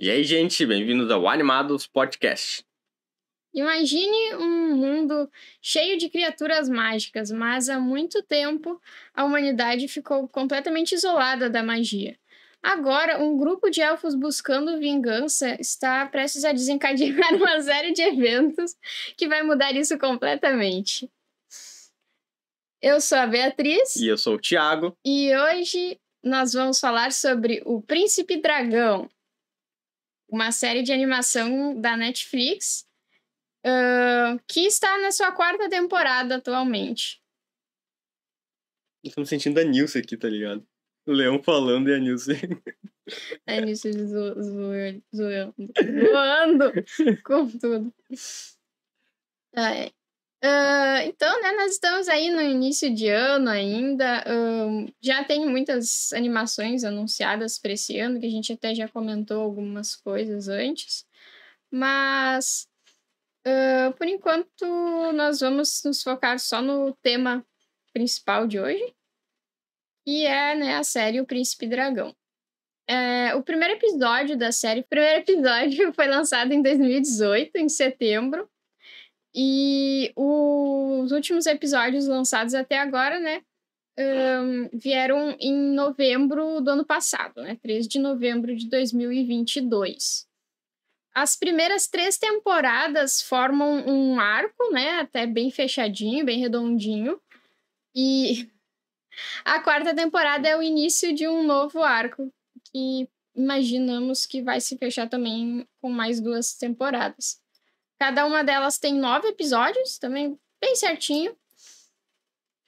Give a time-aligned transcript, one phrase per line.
[0.00, 2.64] E aí, gente, bem-vindos ao Animados Podcast.
[3.52, 5.28] Imagine um mundo
[5.60, 8.80] cheio de criaturas mágicas, mas há muito tempo
[9.12, 12.16] a humanidade ficou completamente isolada da magia.
[12.62, 18.76] Agora, um grupo de elfos buscando vingança está prestes a desencadear uma série de eventos
[19.16, 21.10] que vai mudar isso completamente.
[22.80, 23.96] Eu sou a Beatriz.
[23.96, 24.96] E eu sou o Thiago.
[25.04, 29.10] E hoje nós vamos falar sobre o Príncipe Dragão,
[30.28, 32.86] uma série de animação da Netflix
[33.64, 37.20] uh, que está na sua quarta temporada atualmente.
[39.02, 40.66] Estamos sentindo a Nilce aqui, tá ligado?
[41.06, 42.32] O Leão falando e a Nilce.
[43.46, 44.74] A Nilce zo zo
[45.14, 45.54] zo
[45.96, 46.72] zoando
[47.24, 47.94] com tudo.
[49.56, 49.90] É.
[50.44, 54.24] Uh, então, né, nós estamos aí no início de ano ainda.
[54.26, 59.42] Uh, já tem muitas animações anunciadas para esse ano, que a gente até já comentou
[59.42, 61.04] algumas coisas antes.
[61.70, 62.68] Mas,
[63.46, 64.64] uh, por enquanto,
[65.12, 67.44] nós vamos nos focar só no tema
[67.92, 68.94] principal de hoje,
[70.06, 72.14] que é né, a série O Príncipe Dragão.
[72.90, 78.48] É, o primeiro episódio da série, o primeiro episódio foi lançado em 2018, em setembro.
[79.40, 83.40] E os últimos episódios lançados até agora, né,
[83.96, 90.26] um, vieram em novembro do ano passado, né, 3 de novembro de 2022.
[91.14, 97.20] As primeiras três temporadas formam um arco, né, até bem fechadinho, bem redondinho.
[97.94, 98.50] E
[99.44, 102.28] a quarta temporada é o início de um novo arco
[102.72, 107.40] que imaginamos que vai se fechar também com mais duas temporadas.
[107.98, 111.36] Cada uma delas tem nove episódios, também bem certinho.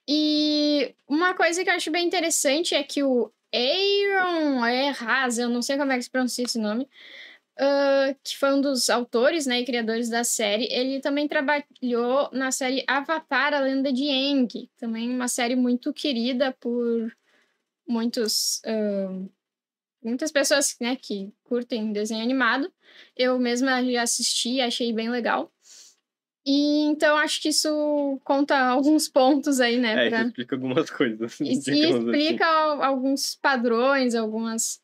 [0.08, 5.62] E uma coisa que eu acho bem interessante é que o Aaron Erraz, eu não
[5.62, 6.88] sei como é que se pronuncia esse nome,
[7.58, 12.50] uh, que foi um dos autores né, e criadores da série, ele também trabalhou na
[12.50, 17.14] série Avatar, a Lenda de Aang, também uma série muito querida por
[17.86, 19.30] muitos uh,
[20.02, 22.70] muitas pessoas né, que curtem desenho animado.
[23.16, 25.52] Eu mesma já assisti, achei bem legal.
[26.44, 30.06] E então acho que isso conta alguns pontos aí, né?
[30.06, 30.22] É, pra...
[30.22, 31.38] explica algumas coisas.
[31.40, 32.82] E, e explica assim.
[32.82, 34.80] alguns padrões, algumas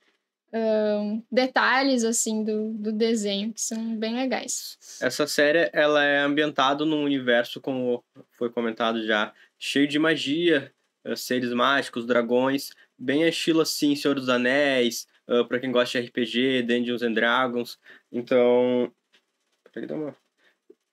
[0.52, 4.78] um, detalhes assim do, do desenho que são bem legais.
[5.00, 10.72] Essa série ela é ambientada num universo, como foi comentado já, cheio de magia,
[11.04, 16.08] eh, seres mágicos, dragões, bem estilo assim, Senhor dos Anéis, uh, para quem gosta de
[16.08, 17.78] RPG, Dungeons and Dragons.
[18.10, 18.92] Então.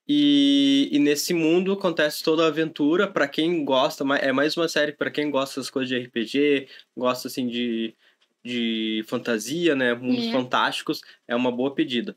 [0.06, 3.10] E, e nesse mundo acontece toda a aventura.
[3.10, 7.28] para quem gosta, é mais uma série para quem gosta das coisas de RPG, gosta
[7.28, 7.94] assim de,
[8.44, 9.94] de fantasia, né?
[9.94, 10.32] Mundos é.
[10.32, 12.14] fantásticos, é uma boa pedida.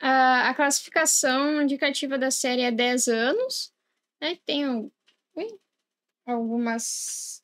[0.00, 3.72] A, a classificação indicativa da série é 10 anos.
[4.20, 4.38] Né?
[4.44, 4.90] Tem
[6.26, 7.39] algumas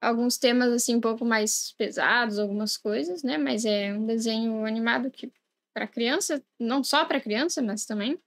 [0.00, 3.36] alguns temas assim um pouco mais pesados, algumas coisas, né?
[3.36, 5.32] Mas é um desenho animado que
[5.74, 8.18] para criança, não só para criança, mas também.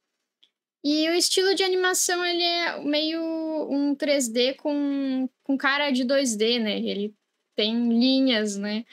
[0.84, 3.22] E o estilo de animação ele é meio
[3.70, 6.78] um 3D com, com cara de 2D, né?
[6.78, 7.16] Ele
[7.56, 8.86] tem linhas, né?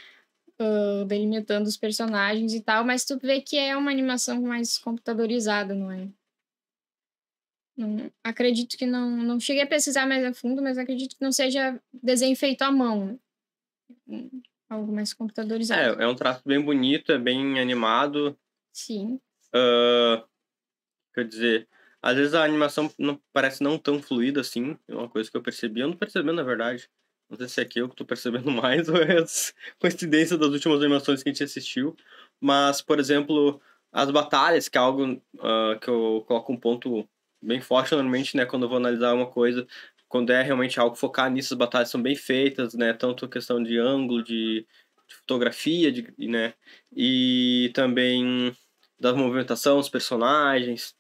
[0.61, 5.75] Uh, delimitando os personagens e tal, mas tu vê que é uma animação mais computadorizada,
[5.75, 6.07] não é?
[7.81, 11.33] Não, acredito que não, não cheguei a pesquisar mais a fundo, mas acredito que não
[11.33, 13.19] seja desenho feito à mão.
[14.69, 15.99] Algo mais computadorizado.
[15.99, 18.39] É, é um traço bem bonito, é bem animado.
[18.71, 19.19] Sim.
[19.55, 20.23] Uh,
[21.15, 21.69] quer dizer,
[22.03, 25.43] às vezes a animação não, parece não tão fluida assim, é uma coisa que eu
[25.43, 25.81] percebi.
[25.81, 26.87] Eu não percebi, na verdade.
[27.31, 29.25] Não sei se é aqui eu que tô percebendo mais ou é
[29.79, 31.97] coincidência das últimas animações que a gente assistiu.
[32.39, 33.59] Mas, por exemplo,
[33.91, 37.09] as batalhas, que é algo uh, que eu coloco um ponto
[37.43, 39.67] bem forte normalmente, né, quando eu vou analisar uma coisa,
[40.09, 43.79] quando é realmente algo focar nisso, as batalhas são bem feitas, né, tanto questão de
[43.79, 44.67] ângulo, de,
[45.09, 46.55] de fotografia, de, né,
[46.95, 48.55] e também
[48.99, 50.95] da movimentação dos personagens.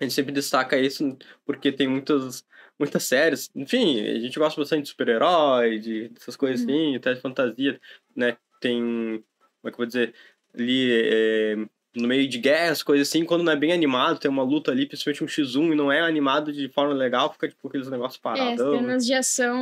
[0.00, 2.44] A gente sempre destaca isso porque tem muitas,
[2.78, 3.50] muitas séries.
[3.54, 6.72] Enfim, a gente gosta bastante de super-herói, de dessas coisas uhum.
[6.72, 7.80] assim, até de fantasia,
[8.14, 8.36] né?
[8.60, 9.24] Tem, como
[9.64, 10.14] é que eu vou dizer,
[10.54, 11.56] ali é,
[11.96, 14.86] no meio de guerras, coisas assim, quando não é bem animado, tem uma luta ali,
[14.86, 18.60] principalmente um X1, e não é animado de forma legal, fica tipo aqueles negócios parados.
[18.60, 19.56] É, as cenas de ação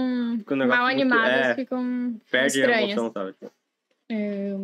[0.51, 2.79] um mal animadas é, ficam Perde estranhas.
[2.79, 3.35] a emoção, sabe?
[4.11, 4.57] É,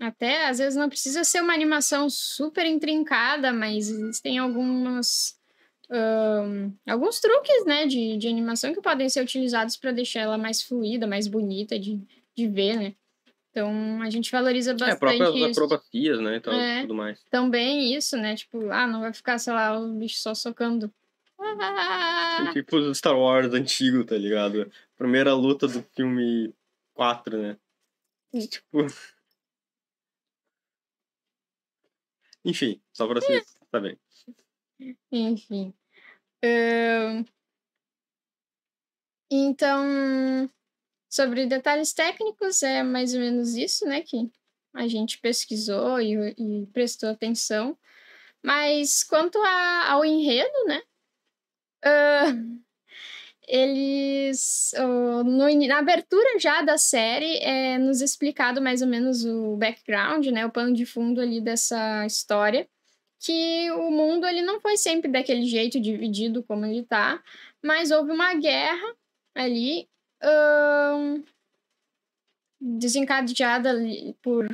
[0.00, 3.90] até, às vezes, não precisa ser uma animação super intrincada, mas
[4.22, 5.36] tem algumas...
[5.90, 10.62] Um, alguns truques, né, de, de animação que podem ser utilizados para deixar ela mais
[10.62, 11.98] fluida, mais bonita de,
[12.36, 12.94] de ver, né?
[13.58, 15.50] Então a gente valoriza É, bastante próprias isso.
[15.64, 16.36] acrobacias, né?
[16.36, 16.80] E tal, É.
[16.82, 17.20] tudo mais.
[17.24, 18.36] Também isso, né?
[18.36, 20.92] Tipo, ah, não vai ficar, sei lá, o bicho só socando.
[21.40, 22.50] Ah!
[22.52, 24.70] Tipo Star Wars antigo, tá ligado?
[24.96, 26.54] Primeira luta do filme
[26.94, 27.56] 4, né?
[28.48, 28.86] Tipo.
[32.44, 33.98] Enfim, só pra vocês saberem.
[35.10, 35.74] Enfim.
[36.44, 37.24] Ahn,
[39.30, 40.48] Então,
[41.08, 44.02] sobre detalhes técnicos, é mais ou menos isso, né?
[44.02, 44.30] Que
[44.74, 47.76] a gente pesquisou e, e prestou atenção.
[48.42, 50.82] Mas quanto a- ao enredo, né?
[51.82, 52.58] ahn,
[53.46, 54.72] eles.
[54.78, 60.26] ó, no na abertura já da série é nos explicado mais ou menos o background,
[60.28, 60.44] né?
[60.46, 62.68] O pano de fundo ali dessa história
[63.20, 67.20] que o mundo ele não foi sempre daquele jeito dividido como ele tá,
[67.62, 68.94] mas houve uma guerra
[69.34, 69.88] ali
[70.22, 71.22] ahn,
[72.60, 74.46] desencadeada ali por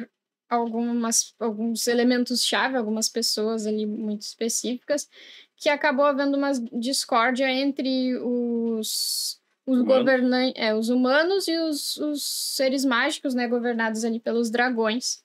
[0.49, 5.09] algumas alguns elementos chave, algumas pessoas ali muito específicas,
[5.57, 9.99] que acabou havendo uma discórdia entre os os Humanos.
[9.99, 15.23] governantes, é, os humanos e os, os seres mágicos, né, governados ali pelos dragões.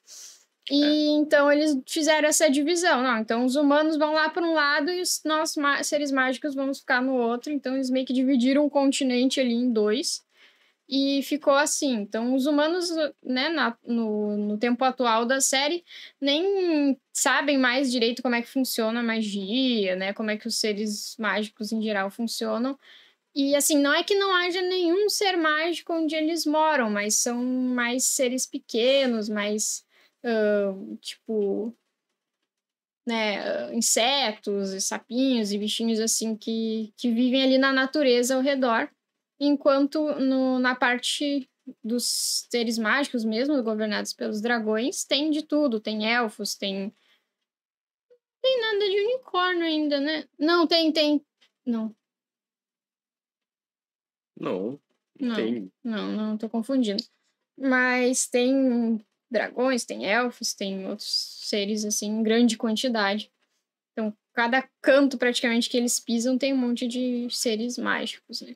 [0.71, 3.01] E então eles fizeram essa divisão.
[3.01, 6.79] Não, então os humanos vão lá para um lado e os nós seres mágicos vamos
[6.79, 7.51] ficar no outro.
[7.51, 10.23] Então eles meio que dividiram o continente ali em dois.
[10.91, 11.93] E ficou assim.
[11.95, 12.89] Então os humanos,
[13.23, 15.83] né, na- no, no tempo atual da série,
[16.19, 20.13] nem sabem mais direito como é que funciona a magia, né?
[20.13, 22.77] Como é que os seres mágicos em geral funcionam.
[23.35, 27.43] E assim, não é que não haja nenhum ser mágico onde eles moram, mas são
[27.43, 29.85] mais seres pequenos, mais
[30.23, 31.75] ah, tipo,
[33.07, 38.89] né, insetos, sapinhos e bichinhos assim que, que vivem ali na natureza ao redor,
[39.39, 41.49] enquanto no, na parte
[41.83, 46.93] dos seres mágicos mesmo, governados pelos dragões, tem de tudo, tem elfos, tem
[48.41, 50.25] tem nada de unicórnio ainda, né?
[50.37, 51.23] Não, tem, tem.
[51.65, 51.93] Não,
[54.39, 54.79] Não,
[55.19, 55.35] não.
[55.35, 55.71] tem.
[55.83, 57.03] Não, não tô confundindo.
[57.57, 63.31] Mas tem dragões, tem elfos, tem outros seres assim em grande quantidade.
[63.91, 68.55] Então, cada canto praticamente que eles pisam tem um monte de seres mágicos, né?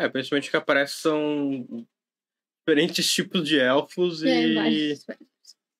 [0.00, 1.66] É, principalmente que aparece são
[2.66, 4.94] diferentes tipos de elfos e,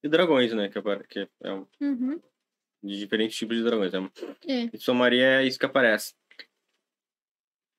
[0.02, 0.68] e dragões, né?
[0.68, 2.20] Que, apare- que é um- Uhum.
[2.82, 3.92] de diferentes tipos de dragões.
[3.94, 3.98] É.
[4.46, 4.60] É.
[4.72, 6.14] Em somaria é isso que aparece.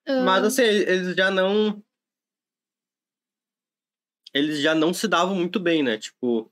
[0.08, 1.82] Mas assim, eles já não.
[4.34, 5.98] Eles já não se davam muito bem, né?
[5.98, 6.52] Tipo,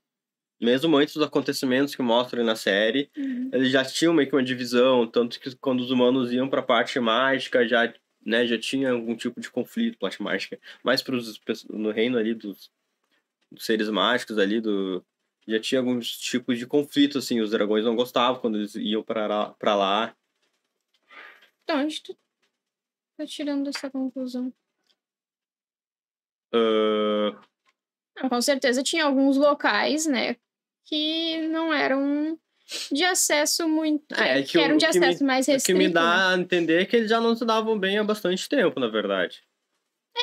[0.62, 3.50] mesmo antes dos acontecimentos que mostram na série, uhum.
[3.53, 7.00] eles já tinham meio que uma divisão, tanto que quando os humanos iam pra parte
[7.00, 7.92] mágica, já,
[8.25, 10.60] né, já tinha algum tipo de conflito, parte mágica.
[10.83, 11.39] Mais pros,
[11.69, 12.71] no reino ali dos,
[13.51, 15.06] dos seres mágicos ali, do.
[15.48, 19.75] Já tinha alguns tipos de conflito, assim, os dragões não gostavam quando eles iam pra
[19.75, 20.16] lá.
[21.63, 22.16] Então, onde tu
[23.18, 24.54] tá tirando essa conclusão?
[28.21, 30.36] Não, com certeza tinha alguns locais, né,
[30.83, 32.39] que não eram
[32.92, 34.13] de acesso muito.
[34.16, 35.94] É, é que, que eram de o que me- acesso mais O que me né?
[35.94, 38.88] dá a entender é que eles já não se davam bem há bastante tempo, na
[38.88, 39.42] verdade.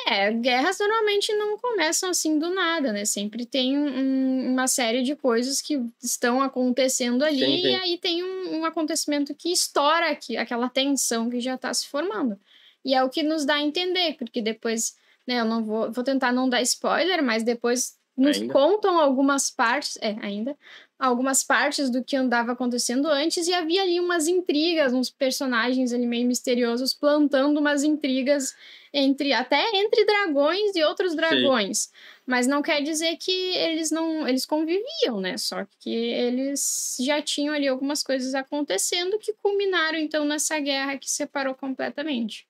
[0.05, 3.03] É, guerras normalmente não começam assim do nada, né?
[3.03, 7.67] Sempre tem um- uma série de coisas que estão acontecendo ali Sim, sim.
[7.71, 11.87] e aí tem um, um acontecimento que estoura aqui, aquela tensão que já está se
[11.87, 12.39] formando.
[12.85, 14.95] E é o que nos dá a entender, porque depois,
[15.27, 18.51] né, eu não vou, vou tentar não dar spoiler, mas depois nos Ainda?
[18.53, 20.57] contam algumas partes, é, ainda,
[20.97, 26.07] algumas partes do que andava acontecendo antes e havia ali umas intrigas, uns personagens ali
[26.07, 28.55] meio misteriosos plantando umas intrigas
[28.91, 31.91] entre até entre dragões e outros dragões.
[32.25, 35.37] Mas não quer dizer que eles não eles conviviam, né?
[35.37, 41.09] Só que eles já tinham ali algumas coisas acontecendo que culminaram então nessa guerra que
[41.09, 42.47] separou completamente.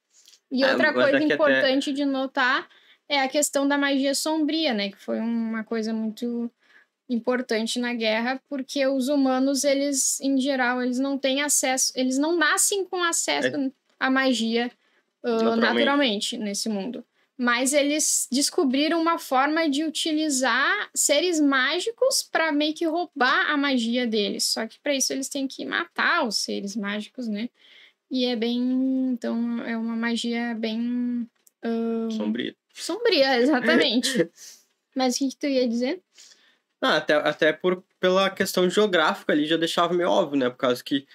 [0.50, 2.70] E É, outra mas coisa que até- importante de notar
[3.10, 4.90] é a questão da magia sombria, né?
[4.90, 6.52] Que foi uma coisa muito
[7.10, 12.36] importante na guerra, porque os humanos, eles, em geral, eles não têm acesso, eles não
[12.36, 14.70] nascem com acesso à magia
[15.24, 15.74] ah, Naturalmente.
[15.74, 17.04] naturalmente nesse mundo.
[17.38, 24.08] Mas eles descobriram uma forma de utilizar seres mágicos para meio que roubar a magia
[24.08, 24.44] deles.
[24.44, 27.48] Só que para isso eles têm que matar os seres mágicos, né?
[28.10, 28.60] E é bem.
[29.12, 31.30] Então, é uma magia bem.
[31.62, 32.56] ah, Sombrio.
[32.84, 34.30] Sombria, exatamente.
[34.96, 36.02] Mas o que, que tu ia dizer?
[36.82, 40.50] Ah, até, até por, pela questão geográfica ali já deixava meio óbvio, né?
[40.50, 41.08] Por causa que.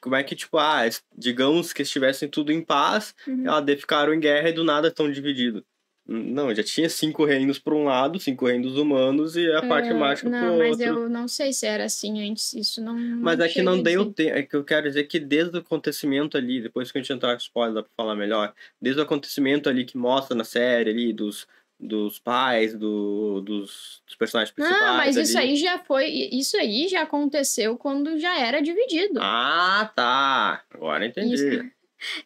[0.00, 0.82] Como é que, tipo, ah,
[1.16, 3.44] digamos que estivessem tudo em paz, Uhum.
[3.48, 5.62] ah, ficaram em guerra e do nada estão divididos.
[6.06, 9.94] Não, já tinha cinco reinos para um lado, cinco reinos humanos e a parte Ah,
[9.94, 10.84] mágica pro Não, mas outro.
[10.84, 12.52] eu não sei se era assim antes.
[12.52, 12.94] Isso não.
[12.94, 14.36] Mas não é que não deu tempo.
[14.36, 17.32] É que eu quero dizer que desde o acontecimento ali, depois que a gente entrar
[17.32, 18.52] com spoiler, dá pra falar melhor.
[18.80, 21.46] Desde o acontecimento ali que mostra na série ali, dos,
[21.80, 24.82] dos pais, do, dos, dos personagens principais.
[24.82, 25.48] Ah, mas isso ali.
[25.52, 26.06] aí já foi.
[26.32, 29.20] Isso aí já aconteceu quando já era dividido.
[29.22, 30.62] Ah, tá.
[30.70, 31.34] Agora entendi.
[31.34, 31.70] Isso.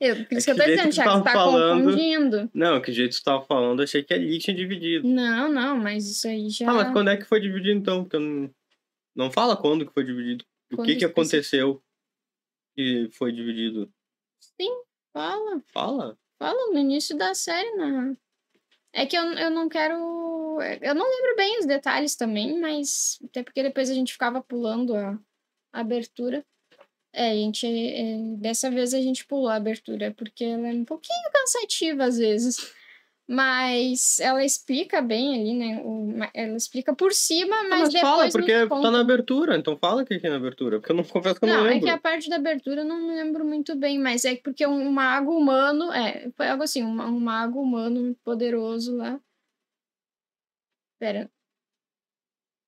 [0.01, 2.51] Eu, por É isso que eu que tô dizendo, que Thiago, tá falando- confundindo.
[2.55, 5.07] Não, que jeito que você tava falando, achei que ali tinha dividido.
[5.09, 6.71] Não, não, mas isso aí já.
[6.71, 8.05] Ah, mas quando é que foi dividido então?
[8.05, 8.51] Porque não,
[9.15, 10.45] não fala quando que foi dividido.
[10.73, 11.21] O Quando que que específico?
[11.21, 11.83] aconteceu
[12.77, 13.91] que foi dividido?
[15.13, 16.19] Fala, Fala?
[16.39, 18.17] fala no início da série, não.
[18.93, 19.95] É que eu, eu não quero.
[20.81, 23.19] Eu não lembro bem os detalhes também, mas.
[23.25, 25.19] Até porque depois a gente ficava pulando a,
[25.73, 26.45] a abertura.
[27.13, 27.67] É, a gente.
[27.67, 32.19] é, dessa vez a gente pulou a abertura, porque ela é um pouquinho cansativa às
[32.19, 32.57] vezes.
[33.31, 35.83] Mas ela explica bem ali, né?
[35.85, 38.11] o- ela explica por cima, Ah, mas, mas depois.
[38.11, 38.91] fala, porque tá conta.
[38.91, 39.55] na abertura.
[39.59, 40.79] Então fala o que é na abertura.
[40.81, 41.85] Porque eu não confesso que eu não, Não, é lembro.
[41.85, 44.91] que a parte da abertura eu não me lembro muito bem, mas é porque um
[44.91, 49.21] mago humano, é, foi algo assim, um, um mago humano poderoso lá.
[50.99, 51.31] Pera,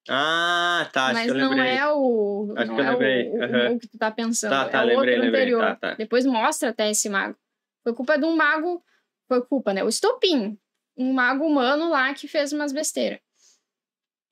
[0.08, 1.06] Ah, tá.
[1.06, 1.72] Acho mas que eu não lembrei.
[1.76, 2.54] é o.
[2.56, 4.50] Acho não que eu é o- lembrei, o, que tu tá pensando.
[4.50, 5.60] Tá, tá, é o lembrei, outro lembrei, anterior.
[5.60, 5.94] tá, tá.
[5.94, 7.36] Depois mostra até esse mago.
[7.84, 8.82] Foi culpa de um mago.
[9.28, 9.84] Foi culpa, né?
[9.84, 10.58] O estopim.
[10.96, 13.20] Um mago humano lá que fez umas besteiras.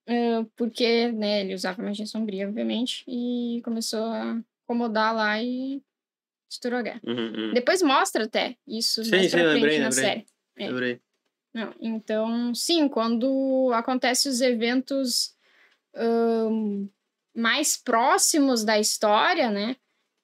[0.08, 5.82] Ah, porque, né, ele usava magia sombria, obviamente, e começou a incomodar lá e
[6.50, 7.00] estourou a guerra.
[7.06, 7.52] Uhum, uhum.
[7.52, 10.04] Depois mostra até isso Sim, mais sim, pra frente lembrei, na lembrei.
[10.04, 10.26] série.
[10.56, 10.66] é.
[10.68, 11.00] Lembrei.
[11.54, 15.34] Não, então, sim, quando acontecem os eventos
[15.94, 16.86] ahn,
[17.34, 19.76] mais próximos da história, né?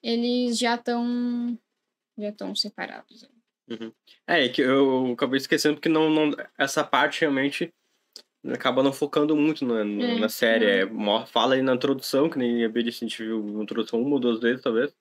[0.02, 1.58] Eles já estão
[2.18, 3.28] já estão separados.
[4.26, 7.72] É, é que eu acabei esquecendo porque não, não, essa parte realmente
[8.52, 10.64] acaba não focando muito na, na, É, na série.
[10.66, 10.88] É,
[11.26, 14.14] fala aí na introdução, que nem a Bia disse, a gente viu a introdução uma
[14.14, 14.94] ou duas vezes, talvez.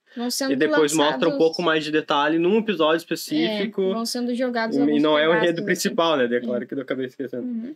[0.49, 3.93] E depois mostra um lançados- pouco mais de detalhe num episódio é, específico.
[3.93, 5.65] vão sendo jogados e não é o enredo assim.
[5.65, 6.25] principal, né?
[6.25, 7.43] É claro que eu acabei esquecendo.
[7.45, 7.75] Uhum.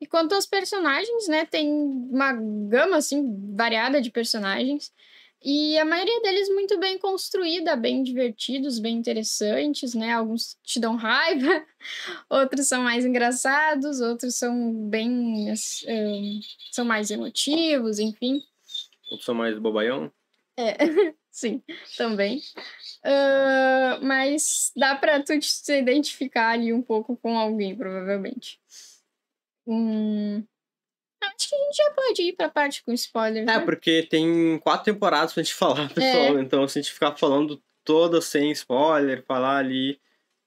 [0.00, 4.92] E quanto aos personagens, né, tem uma gama assim variada de personagens
[5.42, 10.12] e a maioria deles muito bem construída, bem divertidos, bem interessantes, né?
[10.12, 11.64] Alguns te dão raiva,
[12.28, 16.40] outros são mais engraçados, outros são bem eh,
[16.72, 18.42] são mais emotivos, enfim.
[19.12, 20.10] Ou sou mais bobaião?
[21.30, 21.62] Sim,
[21.96, 22.40] também.
[23.04, 28.57] Ah, mas dá pra tu te se identificar ali um pouco com alguém, provavelmente.
[29.68, 30.44] Hum,
[31.22, 33.42] acho que a gente já pode ir pra parte com spoiler.
[33.42, 33.60] É, né?
[33.64, 36.38] porque tem quatro temporadas pra gente falar, pessoal.
[36.38, 40.00] Então, se a gente ficar falando todas sem spoiler, falar ali,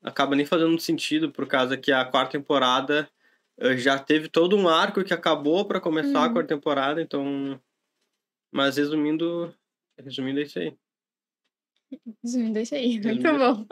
[0.04, 3.10] acaba nem fazendo sentido, por causa que a quarta temporada
[3.60, 6.34] eh, já teve todo um arco que acabou pra começar a Uhum.
[6.34, 7.62] quarta temporada, então.
[8.52, 9.54] Mas resumindo.
[9.98, 10.76] Resumindo é isso aí.
[12.24, 13.38] Resumindo isso aí, muito Resumindo.
[13.38, 13.66] bom.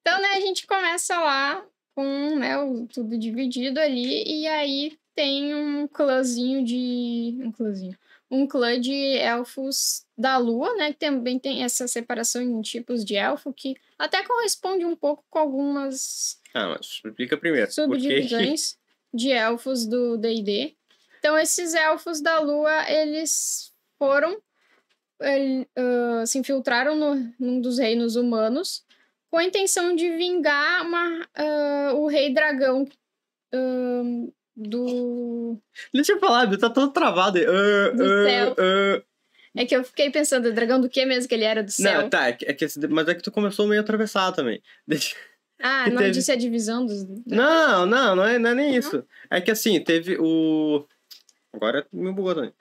[0.00, 5.54] Então, né, a gente começa lá com né, o, tudo dividido ali, e aí tem
[5.54, 7.38] um clãzinho de.
[7.42, 7.98] Um clãzinho.
[8.30, 10.92] Um clã de elfos da lua, né?
[10.92, 15.38] Que também tem essa separação em tipos de elfo, que até corresponde um pouco com
[15.38, 17.72] algumas Ah, mas explica primeiro.
[17.72, 18.76] Subdivisões
[19.14, 20.74] de elfos do D&D.
[21.18, 24.36] Então, esses elfos da lua, eles foram...
[25.20, 28.84] ele- ah, se infiltraram no, num dos reinos humanos
[29.36, 32.88] com a intenção de vingar uma, ah, o rei dragão
[33.52, 34.02] ah,
[34.56, 35.60] do...
[35.92, 37.38] Deixa eu falar, tá todo travado.
[37.38, 38.56] Ah, Do céu.
[39.54, 41.62] É que eu fiquei pensando, dragão do que mesmo que ele era?
[41.62, 42.02] Do céu?
[42.02, 44.62] Não, tá, é que, é que mas é que tu começou meio atravessado também.
[44.88, 45.14] Deixa-
[45.60, 47.06] ah, que não teve- disse a divisão dos...
[47.26, 48.78] Não, não, não é, não é nem Não?
[48.78, 49.04] isso.
[49.30, 50.86] É que assim, teve o.
[51.52, 52.54] Agora me bugou também.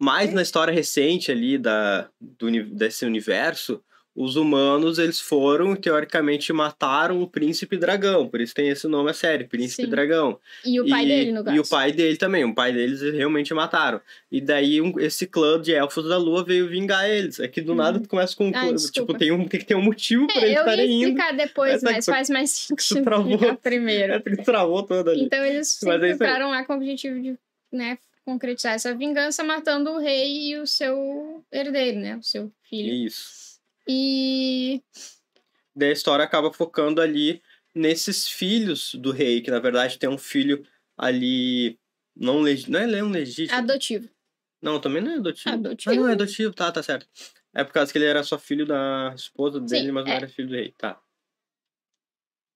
[0.00, 3.84] Mas na história recente ali da, do, desse universo,
[4.22, 8.28] os humanos eles foram, teoricamente, mataram o príncipe dragão.
[8.28, 9.88] Por isso tem esse nome a série, Príncipe Sim.
[9.90, 10.38] Dragão.
[10.64, 11.56] E o pai E- dele, no caso.
[11.56, 12.44] E o pai dele também.
[12.44, 14.00] O pai deles eles realmente mataram.
[14.30, 17.40] E daí um- esse clã de elfos da lua veio vingar eles.
[17.40, 17.78] É que do Uhum.
[17.78, 18.76] nada tu começa com um Ah, clã.
[18.76, 21.08] tipo, tem, um, tem que ter um motivo pra É, eles eu ia estarem indo.
[21.08, 23.56] explicar depois, mas foi- faz mais sentido travou.
[23.56, 24.12] primeiro.
[24.14, 25.22] É, travou toda ali.
[25.22, 27.36] Então eles se Mas é lá com o objetivo de
[27.72, 32.16] né, concretizar essa vingança, matando o rei e o seu herdeiro, né?
[32.16, 32.92] O seu filho.
[33.06, 33.39] Isso.
[33.88, 34.82] E.
[35.74, 37.42] Daí a história acaba focando ali
[37.74, 41.78] nesses filhos do rei, que na verdade tem um filho ali.
[42.16, 42.68] Não, leg...
[42.68, 43.56] não é um legítimo.
[43.58, 44.08] Adotivo.
[44.60, 45.54] Não, também não é adotivo.
[45.54, 45.94] Adotivo.
[45.94, 47.06] Ah, não é adotivo, tá, tá certo.
[47.54, 50.16] É por causa que ele era só filho da esposa dele, Sim, mas não é.
[50.16, 51.00] era filho do rei, tá.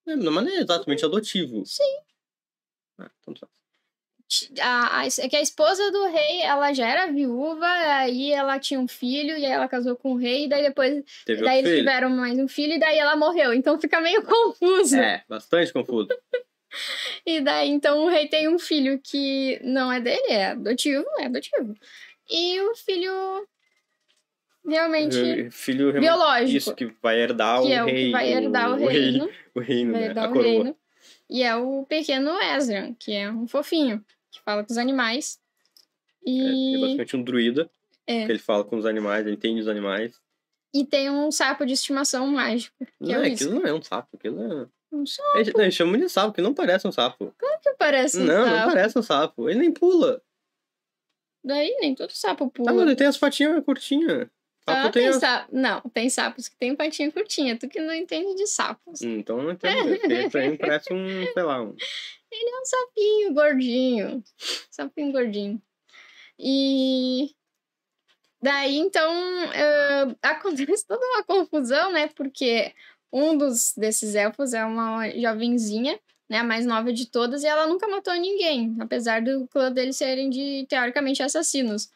[0.06, 1.64] É, não, mas não é exatamente adotivo.
[1.64, 1.98] Sim.
[2.98, 3.63] Ah, tanto faz.
[4.60, 8.78] A, a, é que a esposa do rei, ela já era viúva, aí ela tinha
[8.80, 11.02] um filho, e aí ela casou com o rei, e daí depois.
[11.24, 11.82] Teve daí eles filho.
[11.82, 13.52] tiveram mais um filho, e daí ela morreu.
[13.52, 14.96] Então fica meio confuso.
[14.96, 16.08] É, bastante confuso.
[17.24, 21.26] E daí, então, o rei tem um filho que não é dele, é adotivo, é
[21.26, 21.72] adotivo.
[22.28, 23.46] E o filho
[24.66, 28.04] realmente Filho biológico, Isso, que vai herdar que o é o rei.
[28.06, 29.30] que vai herdar o, rei- reino.
[29.54, 30.06] O reino, né?
[30.06, 30.50] herdar A o coroa.
[30.50, 30.76] reino.
[31.30, 34.04] E é o pequeno Ezra, que é um fofinho,
[34.44, 35.38] fala com os animais.
[36.26, 37.70] É, é E, basicamente um druida.
[38.06, 38.26] É.
[38.26, 40.20] Que ele fala com os animais, ele entende os animais.
[40.74, 42.76] e tem um sapo de estimação mágico.
[42.84, 44.68] Que não, é é, aquilo não é um sapo, aquilo é.
[44.92, 47.34] Um sapo Eles, não, eles chamam de sapo, que não parece um sapo.
[47.62, 48.56] que parece um não, sapo.
[48.56, 49.48] não parece um sapo.
[49.48, 50.22] Ele nem pula.
[51.42, 52.70] Daí nem todo sapo pula.
[52.70, 54.28] Ah, mas ele tem as patinhas curtinhas.
[54.66, 55.16] Ah, tem as...
[55.16, 55.46] sa...
[55.52, 57.58] Não, tem sapos que tem patinha curtinha.
[57.58, 59.02] Tu que não entende de sapos.
[59.02, 59.98] Então não entendo.
[59.98, 61.74] Porque pra mim parece um, sei lá, um.
[62.34, 64.24] Ele é um sapinho gordinho.
[64.70, 65.62] Sapinho gordinho.
[66.38, 67.34] E
[68.42, 69.12] daí, então,
[69.52, 72.08] eh, acontece toda uma confusão, né?
[72.08, 72.74] Porque
[73.12, 75.98] um dos desses elfos é uma jovenzinha,
[76.28, 76.38] né?
[76.38, 80.30] A mais nova de todas, e ela nunca matou ninguém, apesar do clã deles serem
[80.30, 81.90] de, teoricamente, assassinos.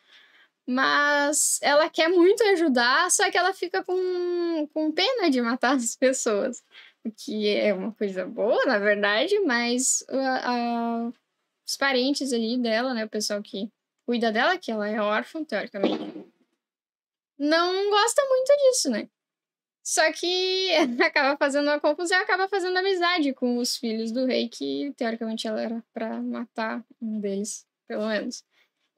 [0.66, 5.96] Mas ela quer muito ajudar, só que ela fica com, com pena de matar as
[5.96, 6.62] pessoas.
[7.16, 10.52] Que é uma coisa boa, na verdade, mas a-
[11.08, 11.12] a-
[11.66, 13.04] os parentes ali dela, né?
[13.04, 13.70] O pessoal que
[14.06, 16.02] cuida dela, que ela é órfã, teoricamente,
[17.38, 19.08] não gosta muito disso, né?
[19.84, 20.70] Só que
[21.02, 25.60] acaba fazendo uma confusão acaba fazendo amizade com os filhos do rei, que teoricamente ela
[25.62, 28.44] era pra matar um deles, pelo menos.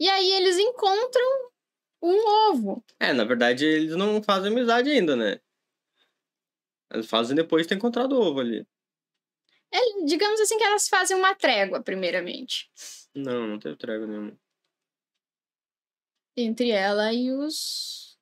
[0.00, 1.50] E aí eles encontram
[2.02, 2.82] um ovo.
[2.98, 5.38] É, na verdade eles não fazem amizade ainda, né?
[6.92, 8.66] Eles fazem depois de ter encontrado o ovo ali.
[9.72, 12.68] É, digamos assim que elas fazem uma trégua, primeiramente.
[13.14, 14.36] Não, não teve trégua nenhuma.
[16.36, 18.18] Entre ela e os.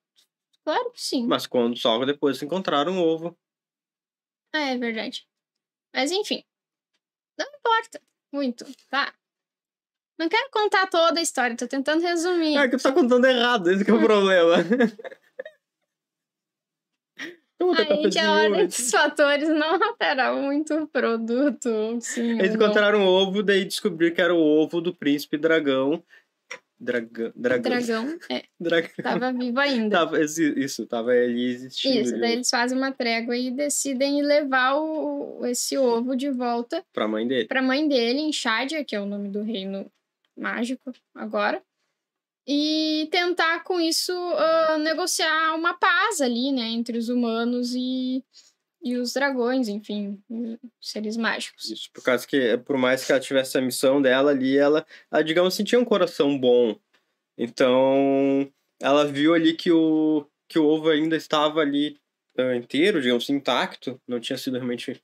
[0.63, 1.25] Claro que sim.
[1.25, 3.37] Mas quando só depois encontraram o ovo.
[4.53, 5.27] Ah, é verdade.
[5.93, 6.43] Mas enfim.
[7.37, 9.15] Não importa muito, tá?
[10.19, 12.57] Não quero contar toda a história, tô tentando resumir.
[12.57, 14.55] É que tu tá contando errado, esse que é o problema.
[17.77, 21.97] Aí que a ordem dos fatores não altera muito o produto.
[22.01, 26.03] Sim, Eles encontraram o ovo, daí descobriram que era o ovo do príncipe dragão.
[26.81, 27.33] Dragão.
[27.35, 27.61] Dragão.
[27.71, 28.19] dragão.
[28.31, 28.89] É, Dragão.
[29.03, 29.97] tava vivo ainda.
[29.97, 31.99] Tava, isso, tava ali existindo.
[31.99, 37.05] Isso, daí eles fazem uma trégua e decidem levar o, esse ovo de volta Pra
[37.05, 37.47] mãe dele.
[37.49, 39.91] pra mãe dele, em Shadia, que é o nome do reino
[40.37, 41.61] mágico agora,
[42.51, 48.23] e tentar com isso ah, negociar uma paz ali, né, entre os humanos e,
[48.81, 50.19] e os dragões, enfim,
[50.81, 51.69] seres mágicos.
[51.69, 55.21] Isso, por causa que, por mais que ela tivesse a missão dela ali, ela, ela
[55.21, 56.75] digamos assim, tinha um coração bom.
[57.37, 61.99] Então, ela viu ali que o, que o ovo ainda estava ali
[62.35, 64.99] eh, inteiro, digamos assim, intacto, não tinha sido realmente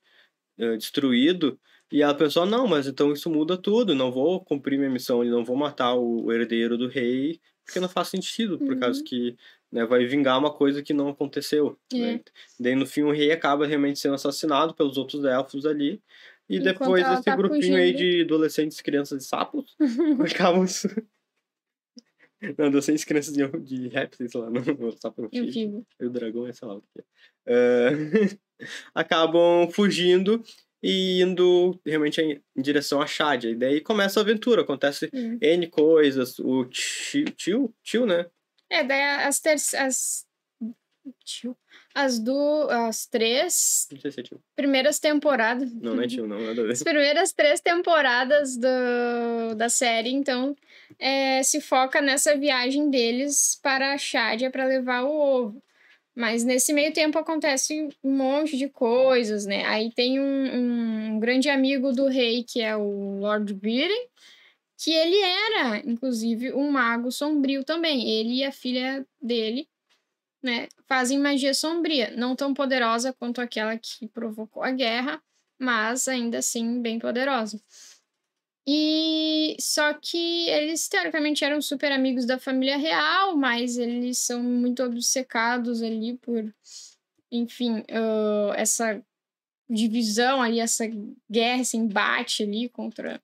[0.58, 1.60] eh, destruído.
[1.92, 5.30] E ela pensou, não, mas então isso muda tudo, não vou cumprir minha missão, e
[5.30, 8.80] não vou matar o, herdeiro do rei, porque não faz sentido, por Uhum.
[8.80, 9.36] causa que
[9.72, 11.78] né, vai vingar uma coisa que não aconteceu.
[11.94, 11.98] É.
[11.98, 12.22] né?
[12.60, 16.02] Daí no fim o rei acaba realmente sendo assassinado pelos outros elfos ali.
[16.48, 17.98] E Enquanto depois esse tá grupinho aí fugindo.
[18.18, 19.76] de adolescentes, crianças e sapos
[20.24, 20.66] acabam.
[22.58, 24.62] Não, adolescentes, crianças de, de répteis, lá, não,
[25.02, 27.04] sapo não E o dragão é sei lá o que é.
[27.48, 28.38] Eh,
[28.94, 30.44] acabam fugindo
[30.88, 33.50] e indo realmente em, direção a Shadia.
[33.50, 35.40] E daí começa a aventura, acontece Hum.
[35.42, 36.38] N coisas.
[36.38, 38.28] O tio, tio, tio né?
[38.70, 40.28] É, daí as.
[41.24, 41.58] Tio.
[41.94, 42.68] As do.
[42.70, 44.40] As três Não sei se é tio.
[44.56, 45.74] primeiras temporadas.
[45.74, 46.74] Não, não é tio, não, nada a ver.
[46.74, 50.56] As primeiras três temporadas do, da série, então,
[51.00, 55.64] é, se foca nessa viagem deles para a Shadia para levar o ovo.
[56.16, 59.66] Mas nesse meio tempo acontece um monte de coisas, né?
[59.66, 64.08] Aí tem um, um grande amigo do rei, que é o Lord Viren,
[64.78, 68.10] que ele era, inclusive, um mago sombrio também.
[68.10, 69.68] Ele e a filha dele,
[70.44, 72.12] né, fazem magia sombria.
[72.16, 75.22] Não tão poderosa quanto aquela que provocou a guerra,
[75.60, 77.60] mas ainda assim bem poderosa.
[78.68, 84.82] E só que eles teoricamente eram super amigos da família real, mas eles são muito
[84.84, 86.52] obcecados ali por,
[87.32, 89.04] enfim, ah, essa
[89.70, 90.86] divisão ali, essa
[91.30, 93.22] guerra, esse embate ali contra.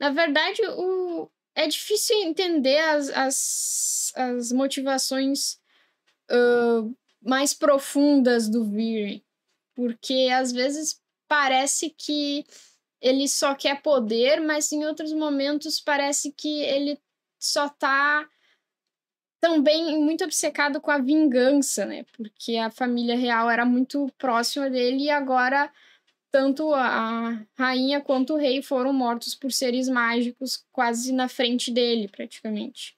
[0.00, 1.30] Na verdade, o...
[1.54, 5.60] é difícil entender as, as, as motivações
[6.28, 6.88] ah,
[7.20, 9.22] mais profundas do Viren,
[9.76, 12.44] porque às vezes parece que
[13.02, 16.98] ele só quer poder, mas em outros momentos parece que ele
[17.38, 18.28] só tá
[19.40, 22.04] também muito obcecado com a vingança, né?
[22.16, 25.70] Porque a família real era muito próxima dele e agora
[26.30, 32.08] tanto a rainha quanto o rei foram mortos por seres mágicos quase na frente dele,
[32.08, 32.96] praticamente.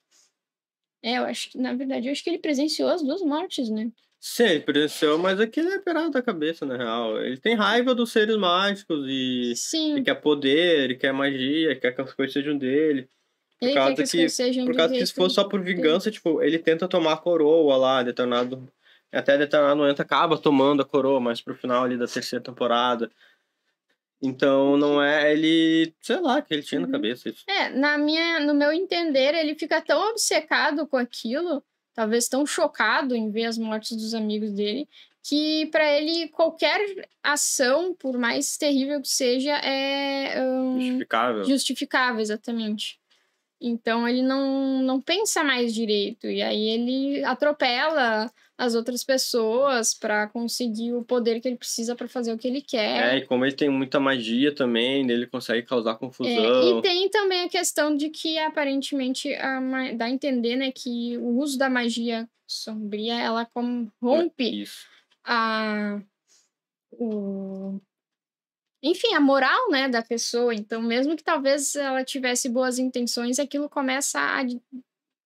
[1.03, 3.91] É, eu acho que, na verdade, eu acho que ele presenciou as duas mortes, né?
[4.27, 7.21] Sim, ele presenciou, mas aquilo é pirado da cabeça, na real.
[7.21, 9.91] Ele tem raiva dos seres mágicos e Sim.
[9.91, 13.07] ele quer poder, ele quer magia, quer que as coisas sejam dele.
[13.59, 15.43] Por Ele causa quer que as que- coisas sejam Por causa que se for só
[15.43, 18.67] por vingança, tipo, ele tenta tomar a coroa lá, determinado.
[19.11, 23.11] Até determinado momento acaba tomando a coroa, mas pro final ali da terceira temporada.
[24.21, 26.91] Então não é ele, sei lá, que ele tinha na Uhum.
[26.93, 27.43] cabeça isso.
[27.47, 31.63] É, na minha, no meu entender, ele fica tão obcecado com aquilo,
[31.95, 34.87] talvez tão chocado em ver as mortes dos amigos dele,
[35.23, 41.43] que para ele qualquer ação, por mais terrível que seja, é hum, Justificável.
[41.45, 42.99] justificável, exatamente.
[43.59, 50.27] Então ele não, não pensa mais direito e aí ele atropela as outras pessoas para
[50.27, 53.15] conseguir o poder que ele precisa para fazer o que ele quer.
[53.15, 56.79] É, e como ele tem muita magia também, ele consegue causar É, confusão.
[56.79, 59.59] e tem também a questão de que aparentemente a,
[59.95, 64.85] dá a entender, né, que o uso da magia sombria ela corrompe Isso.
[65.23, 65.99] a
[66.91, 67.79] o
[68.87, 70.53] enfim, a moral, né, da pessoa.
[70.53, 74.41] Então, mesmo que talvez ela tivesse boas intenções, aquilo começa a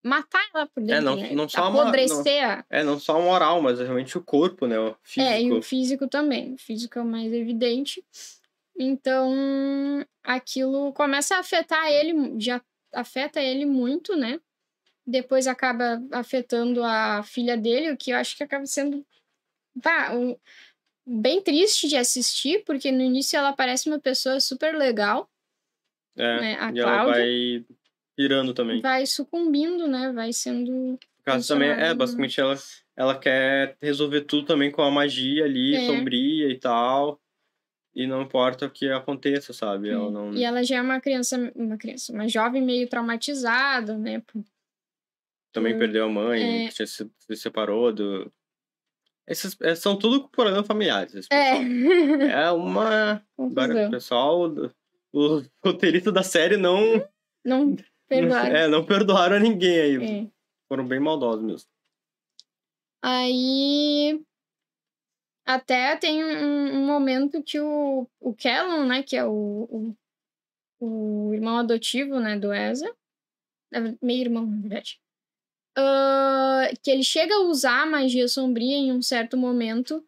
[0.04, 1.32] matar ela por dentro, não- né?
[1.34, 2.44] não só apodrecer.
[2.50, 4.80] a- É, não só a moral, mas realmente o corpo, né?
[4.80, 5.34] O físico.
[5.34, 6.54] É, e o físico também.
[6.54, 8.04] O físico é o mais evidente.
[8.78, 12.62] Então, aquilo começa a afetar ele, já
[12.94, 14.40] afeta ele muito, né?
[15.06, 19.06] Depois acaba afetando a filha dele, o que eu acho que acaba sendo
[19.82, 20.36] pá, um-
[21.06, 25.30] bem triste de assistir, porque no início ela parece uma pessoa super legal,
[26.18, 26.58] É, né?
[26.60, 27.66] A e ela Cláudia vai
[28.16, 28.82] pirando também.
[28.82, 30.12] vai sucumbindo, né?
[30.12, 30.98] Vai sendo.
[31.18, 31.94] Por causa também, é, né?
[31.94, 32.56] basicamente ela,
[32.96, 35.86] ela quer resolver tudo também com a magia ali, É.
[35.86, 37.22] sombria e tal.
[37.96, 39.90] E não importa o que aconteça, sabe?
[39.90, 40.34] Ela não.
[40.34, 44.22] E ela já é uma criança, uma criança, uma jovem meio traumatizada, né?
[45.52, 46.72] Também Hum, perdeu a mãe, é.
[46.72, 46.86] se
[47.36, 48.32] separou do.
[49.30, 51.28] Esses é, são tudo problemas familiares.
[51.32, 51.54] É.
[52.48, 53.24] É uma.
[53.38, 54.42] Agora, o pessoal.
[55.12, 57.04] O roteirista da série não.
[57.44, 57.76] Não
[58.08, 58.56] perdoaram.
[58.56, 59.96] É, não perdoaram ninguém aí.
[60.26, 60.28] É.
[60.68, 61.68] Foram bem maldosos mesmo.
[63.02, 64.24] Aí
[65.46, 69.96] até tem um, um momento que o, o Callum, né, que é o,
[70.80, 72.96] o, o irmão adotivo, né, do Ezra,
[73.72, 75.00] na- meio irmão, na verdade,
[75.78, 80.04] ah, que ele chega a usar a magia sombria em um certo momento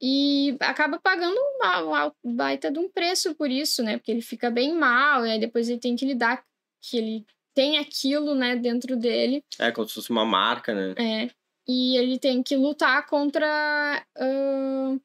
[0.00, 4.74] e acaba pagando um baita de um preço por isso, né, porque ele fica bem
[4.74, 6.42] mal e aí depois ele tem que lidar
[6.80, 10.94] que ele tem aquilo, né, dentro dele É, como se fosse uma marca, né?
[10.98, 11.30] é,
[11.68, 14.98] e ele tem que lutar contra ahn,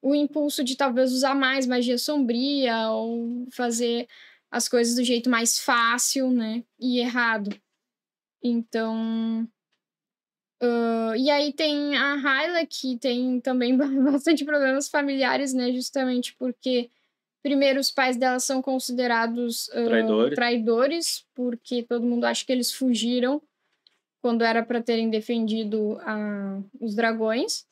[0.00, 4.06] o impulso de talvez usar mais magia sombria ou fazer
[4.48, 6.62] as coisas do jeito mais fácil, né?
[6.78, 7.50] E errado.
[8.42, 9.48] Então.
[10.60, 15.72] ahn, e aí tem a Hyla, que tem também bastante problemas familiares, né?
[15.72, 16.90] Justamente porque,
[17.42, 20.34] primeiro, os pais dela são considerados ahn, Traidores.
[20.34, 23.42] traidores, porque todo mundo acha que eles fugiram
[24.20, 27.64] quando era para terem defendido a, os dragões.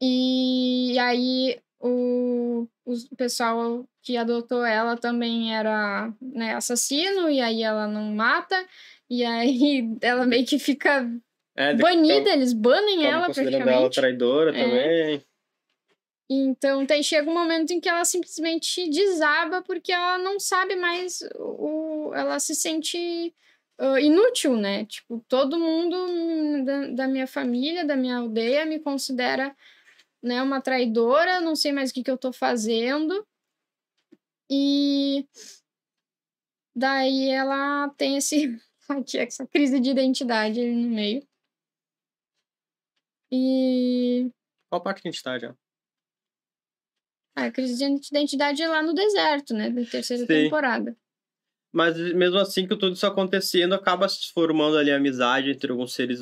[0.00, 7.88] E aí o, o pessoal que adotou ela também era né, assassino, e aí ela
[7.88, 8.56] não mata,
[9.10, 11.10] e aí ela meio que fica
[11.56, 13.68] É, banida, eles banem ela praticamente.
[13.68, 14.62] ela traidora É.
[14.64, 15.24] também.
[16.32, 21.20] Então tem, chega um momento em que ela simplesmente desaba porque ela não sabe mais
[21.34, 22.12] o.
[22.14, 23.34] Ela se sente
[23.80, 24.84] ah, inútil, né?
[24.84, 29.56] Tipo, todo mundo da, da minha família, da minha aldeia, me considera
[30.22, 33.26] né, uma traidora, não sei mais o que, que eu tô fazendo.
[34.48, 35.26] E
[36.76, 38.56] daí ela tem esse
[38.98, 41.26] aqui, essa crise de identidade ali no meio.
[43.32, 44.30] E
[44.68, 45.54] Qual parte que a gente tá já?
[47.36, 49.70] a crise de identidade é lá no deserto, né?
[49.70, 50.26] Da terceira Sim.
[50.26, 50.96] temporada.
[51.72, 56.20] Mas mesmo assim que tudo isso acontecendo, acaba se formando ali amizade entre alguns seres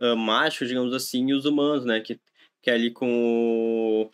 [0.00, 2.00] ah, machos, digamos assim, e os humanos, né?
[2.00, 2.20] Que,
[2.62, 4.08] que é ali com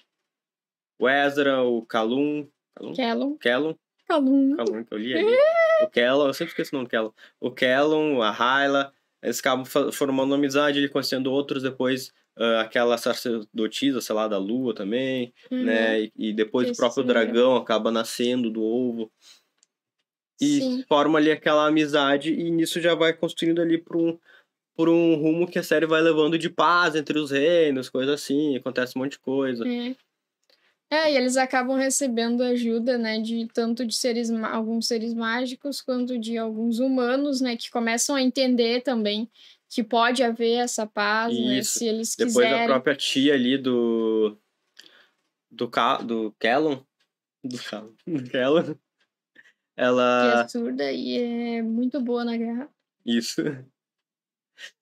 [0.98, 2.48] o, o Ezra, o Kalum.
[2.74, 2.94] Kalum?
[2.94, 3.37] Kellum.
[3.38, 3.74] Kellum?
[4.09, 4.57] Calum.
[4.57, 5.37] Kalum, que eu li ali.
[5.83, 7.12] o Kellum, eu sempre esqueço o nome do Kellum.
[7.40, 8.92] O Kellum, a Hyla,
[9.23, 14.75] eles acabam formando amizade, ele conhecendo outros depois uh, aquela sacerdotisa, sei lá, da lua
[14.75, 15.64] também, Uhum.
[15.64, 16.03] né?
[16.03, 19.11] E, e depois o próprio dragão acaba nascendo do ovo.
[20.40, 20.85] E Sim.
[20.88, 24.18] forma ali aquela amizade e nisso já vai construindo ali por um,
[24.75, 28.57] por um rumo que a série vai levando de paz entre os reinos, coisa assim,
[28.57, 29.64] acontece um monte de coisa.
[29.68, 29.95] É.
[30.92, 36.18] É, e eles acabam recebendo ajuda, né, de tanto de seres, alguns seres mágicos quanto
[36.18, 39.26] de alguns humanos, né, que começam a entender também
[39.70, 41.78] que pode haver essa paz, né, Isso.
[41.78, 42.64] se eles Depois quiserem.
[42.64, 44.37] a própria tia ali do.
[45.50, 46.85] Do, Ca, do Callum.
[47.42, 47.94] Do Callum.
[48.07, 48.74] Do.
[48.74, 48.81] Que
[49.74, 50.42] Ela.
[50.42, 52.68] é surda e é muito boa na guerra.
[53.07, 53.40] Isso.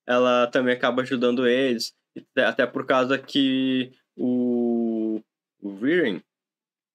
[0.05, 1.95] Ela também acaba ajudando eles.
[2.37, 4.70] Até por causa que o.
[5.61, 6.23] O Viren,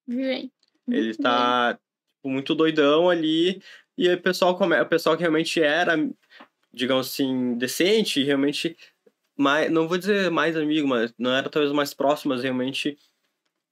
[0.06, 0.50] Virem.
[0.88, 3.62] ele tá tipo, muito doidão ali.
[3.96, 4.78] E aí o pessoal, come...
[4.80, 5.96] o pessoal que realmente era,
[6.72, 8.76] digamos assim, decente, realmente.
[9.36, 9.70] Mais...
[9.70, 12.98] Não vou dizer mais amigo, mas não era talvez mais próximo, mas realmente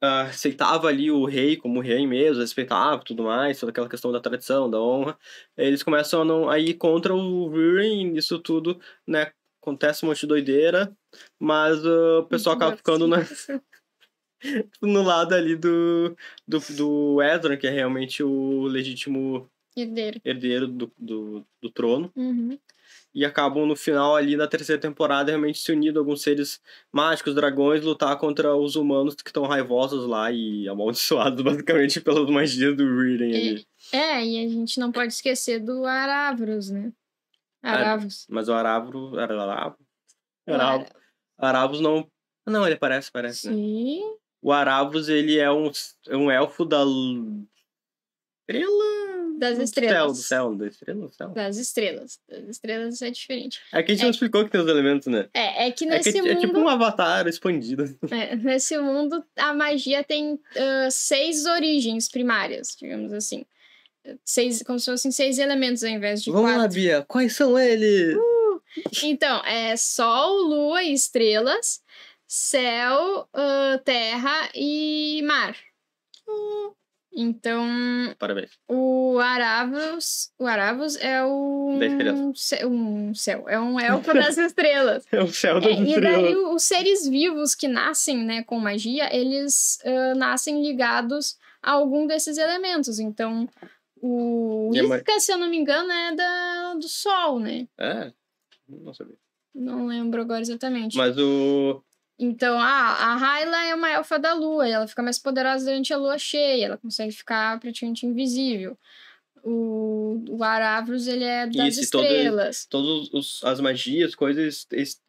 [0.03, 4.21] ah, aceitava ali o rei como rei mesmo, respeitava tudo mais, toda aquela questão da
[4.21, 5.19] tradição, da honra.
[5.57, 9.33] Eles começam a não a ir contra o Viren, isso tudo, né?
[9.63, 10.95] Acontece um monte de doideira,
[11.39, 13.19] mas ah, o pessoal acaba ficando na,
[14.81, 20.21] no lado ali do, do, do Ezra, que é realmente o legítimo Herdeiro.
[20.25, 22.13] herdeiro do, do, do trono.
[22.15, 22.59] Uhum.
[23.15, 26.61] E acabam no final ali na terceira temporada realmente se unindo alguns seres
[26.93, 32.77] mágicos, dragões, lutar contra os humanos que estão raivosos lá e amaldiçoados basicamente pelas magias
[32.77, 33.67] do Reading ali.
[33.93, 36.93] É, e a gente não pode esquecer do Aravros, né?
[37.63, 38.27] Aravos.
[38.29, 39.19] Mas o Aravro.
[39.19, 39.79] Aravro?
[40.47, 40.87] O Aravro.
[41.39, 42.07] Aravos não.
[42.47, 43.57] Não, ele parece, parece, né?
[44.45, 45.71] O Aravos, ele é um,
[46.07, 46.85] é um elfo da.
[48.47, 49.05] Estrela.
[49.39, 49.95] Das do estrelas.
[49.95, 51.29] Céu, do céu, da estrela do céu.
[51.31, 52.21] Das estrelas.
[52.29, 53.61] Das estrelas é diferente.
[53.73, 54.05] É que a gente É.
[54.05, 55.29] não explicou que tem os elementos, né?
[55.35, 56.41] É, é que É, nesse que, é mundo.
[56.41, 57.85] tipo um avatar expandido.
[58.13, 63.45] É, nesse mundo, a magia tem ah, seis origens primárias, digamos assim.
[64.25, 66.75] Seis, como se fossem seis elementos ao invés de Vamos lá, quatro.
[66.75, 67.03] Bia.
[67.09, 68.17] Quais são eles?
[69.03, 71.81] Então, é Sol, Lua e estrelas,
[72.39, 75.57] céu, ah, terra e mar.
[77.17, 77.65] Então,
[78.19, 78.51] Parabéns.
[78.69, 85.07] o Aravos, o Aravos é um, cé- um céu, é um elfo das estrelas.
[85.13, 86.23] É o céu das É, e estrelas.
[86.23, 91.71] daí o- os seres vivos que nascem né, com magia, eles ah, nascem ligados a
[91.71, 92.99] algum desses elementos.
[92.99, 93.49] Então,
[94.03, 97.69] o E a ma- Iska, se eu não me engano, é da, do Sol, né?
[97.79, 98.13] É?
[98.69, 99.15] Não sabia.
[99.55, 100.97] Não lembro agora exatamente.
[100.97, 101.81] Mas o.
[102.19, 105.93] Então, ah, a Hyla é uma elfa da lua, e ela fica mais poderosa durante
[105.93, 108.79] a lua cheia, ela consegue ficar praticamente invisível.
[109.43, 112.67] O, o Aravros, ele é das Isso, estrelas.
[112.67, 115.03] Todas as magias, coisas eles-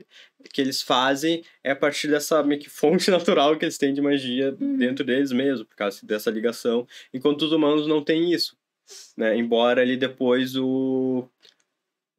[0.51, 4.01] que eles fazem é a partir dessa meio que fonte natural que eles têm de
[4.01, 4.75] magia Uhum.
[4.77, 6.85] dentro deles mesmo, por causa dessa ligação.
[7.13, 8.57] Enquanto os humanos não têm isso.
[9.15, 9.37] Né?
[9.37, 11.29] Embora ali depois o.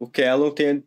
[0.00, 0.82] O Kellon tenha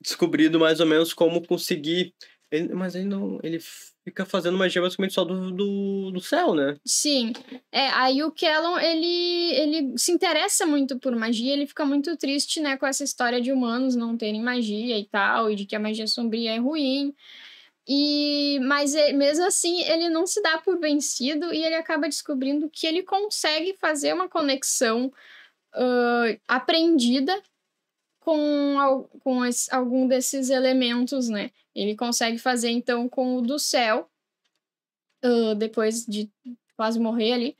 [0.00, 2.14] descobrido mais ou menos como conseguir.
[2.56, 3.38] Ele- mas ele não.
[3.42, 3.58] Ele
[4.04, 6.76] fica fazendo magia basicamente só do, do, do céu, né?
[6.84, 7.32] Sim.
[7.72, 12.60] É, aí o Kellon, ele, ele se interessa muito por magia, ele fica muito triste,
[12.60, 15.80] né, com essa história de humanos não terem magia e tal, e de que a
[15.80, 17.12] magia sombria é ruim.
[17.88, 22.68] E, mas é- mesmo assim, ele não se dá por vencido e ele acaba descobrindo
[22.70, 25.12] que ele consegue fazer uma conexão
[25.74, 27.40] ah, aprendida
[28.26, 31.52] com, com esse- algum desses elementos, né?
[31.72, 34.10] Ele consegue fazer, então, com o do céu,
[35.22, 36.28] ah, depois de
[36.76, 37.56] quase morrer ali.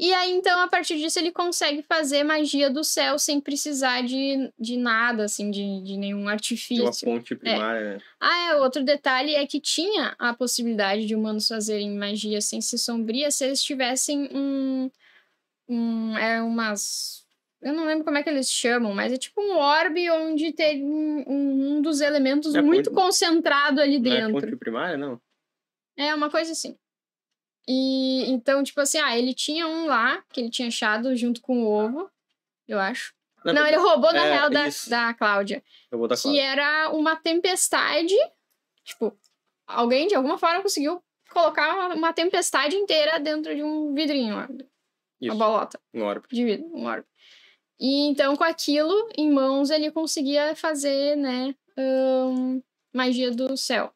[0.00, 4.50] E aí, então, a partir disso, ele consegue fazer magia do céu sem precisar de,
[4.58, 6.92] de nada, assim, de, de nenhum De uma artifício.
[7.04, 8.02] fonte primária, né?
[8.18, 12.78] Ah, é, outro detalhe é que tinha a possibilidade de humanos fazerem magia sem ser
[12.78, 14.90] sombria se eles tivessem um.
[15.68, 17.21] um é umas.
[17.62, 20.82] Eu não lembro como é que eles chamam, mas é tipo um orbe onde tem
[20.84, 21.24] um,
[21.76, 24.40] um, dos elementos É muito fonte- concentrado ali Não é dentro.
[24.40, 25.20] fonte primária, não?
[25.96, 26.76] É uma coisa assim.
[27.68, 31.62] E então, tipo assim, ah, ele tinha um lá que ele tinha achado junto com
[31.62, 32.10] o ovo,
[32.66, 33.14] eu acho.
[33.44, 34.88] Na não, ele roubou na é, real da, isso.
[34.90, 35.62] da Cláudia.
[35.90, 36.38] Eu vou dar Que claro.
[36.38, 38.14] era uma tempestade.
[38.84, 39.16] Tipo,
[39.66, 44.34] alguém de alguma forma conseguiu colocar uma, uma tempestade inteira dentro de um vidrinho.
[44.34, 44.48] Uma
[45.20, 46.26] Isso, bolota um orbe.
[46.30, 47.06] de vidro, um orbe.
[47.82, 52.62] E então, com aquilo em mãos, ele conseguia fazer, né, ahn,
[52.94, 53.92] magia do céu.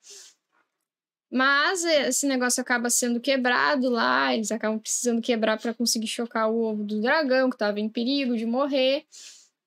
[1.31, 6.63] Mas esse negócio acaba sendo quebrado lá, eles acabam precisando quebrar para conseguir chocar o
[6.63, 9.07] ovo do dragão, que estava em perigo de morrer.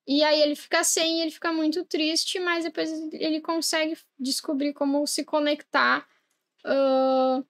[0.06, 5.06] E aí ele fica sem, ele fica muito triste, mas depois ele consegue descobrir como
[5.06, 6.06] se conectar
[6.66, 7.42] uh,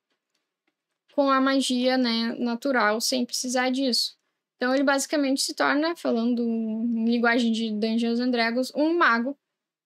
[1.17, 4.20] com a magia né, natural sem precisar disso.
[4.61, 9.35] Então ele basicamente se torna, falando em linguagem de Dungeons and Dragons, um mago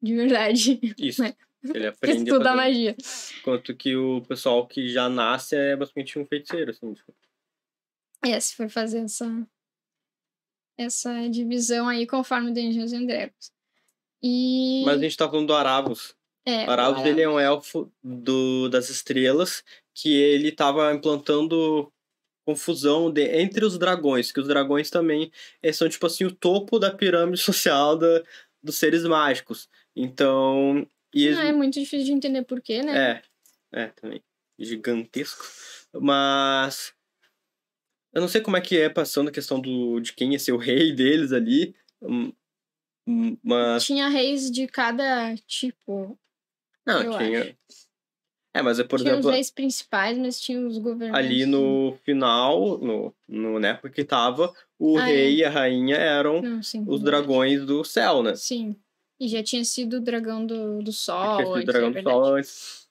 [0.02, 0.80] de verdade.
[0.98, 1.22] Isso.
[1.22, 1.36] Né?
[1.62, 2.96] Ele aprende Estuda a magia.
[3.38, 6.92] Enquanto que o pessoal que já nasce é basicamente um feiticeiro, assim.
[6.92, 7.14] tipo.
[8.26, 9.46] É, se for fazer essa,
[10.76, 13.52] essa divisão aí conforme Dungeons and Dragons.
[14.20, 14.82] E.
[14.84, 16.16] Mas a gente tá falando do Aravos.
[16.44, 19.62] é, O Aravos, agora- ele é um elfo do, das estrelas
[19.94, 21.92] que ele tava implantando
[22.44, 26.78] confusão de, entre os dragões, que os dragões também eles são, tipo assim, o topo
[26.78, 28.22] da pirâmide social da,
[28.62, 29.68] dos seres mágicos.
[29.96, 30.86] Então...
[31.14, 33.22] E eles, Não é muito difícil de entender porquê, né?
[33.72, 34.20] É, é, também.
[34.58, 35.44] Gigantesco.
[36.00, 36.92] Mas.
[38.12, 40.52] Eu não sei como é que é passando a questão do, de quem ia ser
[40.52, 41.74] o rei deles ali.
[42.00, 42.32] hum,
[43.06, 43.84] hum, Mas.
[43.84, 46.18] Tinha reis de cada tipo.
[46.86, 47.56] Não, tinha.
[48.56, 51.26] É, mas é, por tinha exemplo, os reis principais, mas tinha os governantes.
[51.26, 55.96] ali no final, no, no, na época que tava, o Ah, rei e a rainha
[55.96, 56.84] eram Não, sim.
[56.86, 58.36] os dragões do céu, né?
[58.36, 58.76] Sim.
[59.18, 61.26] E já tinha sido o dragão do, do sol.
[61.36, 62.88] Porque esse antes, dragão é do sol antes.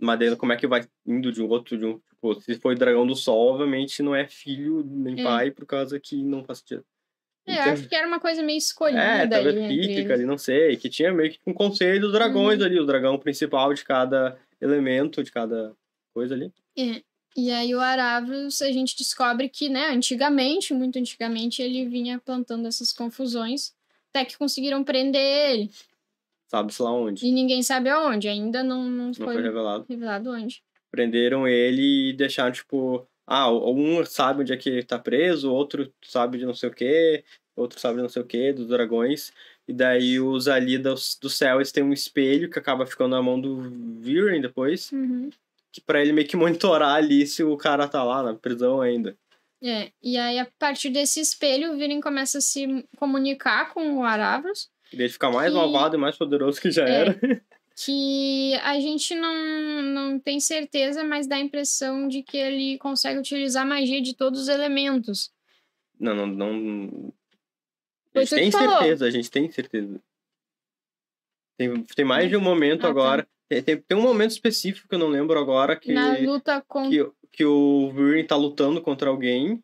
[0.00, 1.98] Mas daí como é que vai indo de um outro, de um.
[2.10, 5.22] Tipo, se foi dragão do sol, obviamente não é filho nem É.
[5.24, 6.84] pai, por causa que não faz sentido.
[7.46, 9.00] É, eu acho que era uma coisa meio escolhida.
[9.02, 10.10] É, ali talvez eles.
[10.10, 10.76] ali, não sei.
[10.76, 12.66] Que tinha meio que um conselho dos dragões Uhum.
[12.66, 15.74] ali, o dragão principal de cada elemento, de cada
[16.14, 16.52] coisa ali.
[16.78, 17.02] É.
[17.36, 22.68] E aí o Aravos, a gente descobre que, né, antigamente, muito antigamente, ele vinha plantando
[22.68, 23.74] essas confusões,
[24.10, 25.70] até que conseguiram prender ele.
[26.46, 27.26] Sabe-se lá onde.
[27.26, 29.86] E ninguém sabe aonde, ainda não, não Não foi, foi revelado.
[29.88, 30.62] revelado onde.
[30.90, 33.06] Prenderam ele e deixaram, tipo.
[33.26, 36.74] Ah, um sabe onde é que ele tá preso, outro sabe de não sei o
[36.74, 37.24] que,
[37.56, 39.32] outro sabe de não sei o que, dos dragões.
[39.68, 43.22] E daí os ali do, do céu, eles têm um espelho que acaba ficando na
[43.22, 43.60] mão do
[44.00, 44.90] Viren depois.
[44.92, 45.30] Uhum.
[45.70, 49.16] Que pra ele meio que monitorar ali se o cara tá lá na prisão ainda.
[49.62, 54.02] É, e aí a partir desse espelho, o Viren começa a se comunicar com o
[54.04, 56.92] Aravos, E daí ele fica mais Que- malvado e mais poderoso que já É.
[57.00, 57.20] era.
[57.76, 63.18] que a gente não, não tem certeza, mas dá a impressão de que ele consegue
[63.20, 65.30] utilizar a magia de todos os elementos.
[65.98, 67.14] Não, não, não.
[68.14, 68.70] A Foi gente tu tem falou.
[68.78, 70.00] certeza, a gente tem certeza.
[71.58, 72.88] Tem, tem mais de um momento Ah, tá.
[72.88, 73.28] agora.
[73.48, 76.88] Tem, tem, tem um momento específico que eu não lembro agora que, Na luta com
[76.88, 79.62] que, que o Viren tá lutando contra alguém.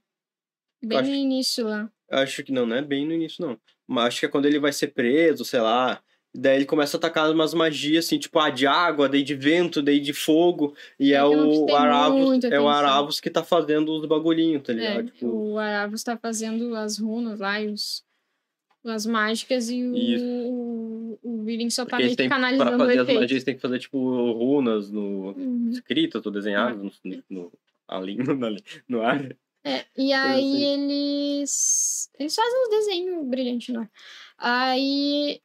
[0.82, 1.90] bem acho- no início lá.
[2.11, 3.58] Acho que não, não é bem no início, não.
[3.87, 6.02] Mas acho que é quando ele vai ser preso, sei lá.
[6.34, 9.82] Daí ele começa a atacar umas magias, assim, tipo, ah, de água, daí de vento,
[9.82, 10.74] daí de fogo.
[11.00, 12.68] E É é, o Aravos, é o.
[12.68, 15.06] Aravos que tá fazendo os bagulhinhos, tá É, ligado?
[15.11, 18.04] Tipo, o Aravos tá fazendo as runas lá e os,
[18.90, 19.79] as mágicas e
[20.14, 20.24] Isso.
[20.24, 23.20] o, o Viren só tá porque meio que têm, pra canalizando o fazer as efeito.
[23.20, 23.98] magias, tem que fazer, tipo,
[24.33, 25.70] runas no, Uhum.
[25.70, 27.53] escritas ou desenhadas no, no,
[27.87, 28.35] ali, no,
[28.88, 29.37] no, ar.
[29.64, 30.62] É, e aí assim.
[30.64, 32.11] eles.
[32.18, 33.88] Eles fazem uns desenhos brilhantes, não.
[34.38, 35.40] Aí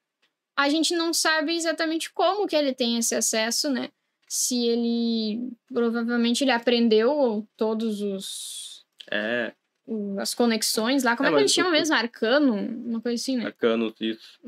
[0.55, 3.89] a gente não sabe exatamente como que ele tem esse acesso, né?
[4.27, 5.49] Se ele.
[5.71, 8.85] Provavelmente ele aprendeu todos os.
[9.11, 9.62] É, o-
[10.19, 11.15] as conexões lá.
[11.17, 11.95] Como É, é, que eles chamam o- mesmo?
[11.95, 12.53] Arcano?
[12.55, 13.45] Uma coisa assim, né?
[13.47, 14.39] arcanos, isso.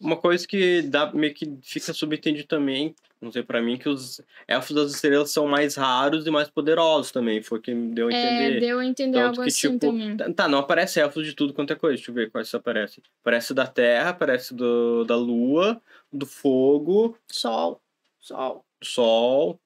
[0.00, 4.20] Uma coisa que dá meio que fica subentendido também, não sei pra mim, que os
[4.48, 7.42] elfos das estrelas são mais raros e mais poderosos também.
[7.42, 8.16] Foi o que me deu a É,
[8.48, 8.60] entender.
[8.60, 10.16] deu a entender Tanto algo que, assim tipo, também.
[10.16, 11.96] Tá, Tá, não aparece elfos de tudo quanto é coisa.
[11.96, 13.02] Deixa eu ver quais aparece.
[13.20, 15.80] Aparece da terra, aparece do, da lua,
[16.12, 17.80] do fogo, Sol.
[18.20, 18.64] Sol.
[18.82, 19.60] sol,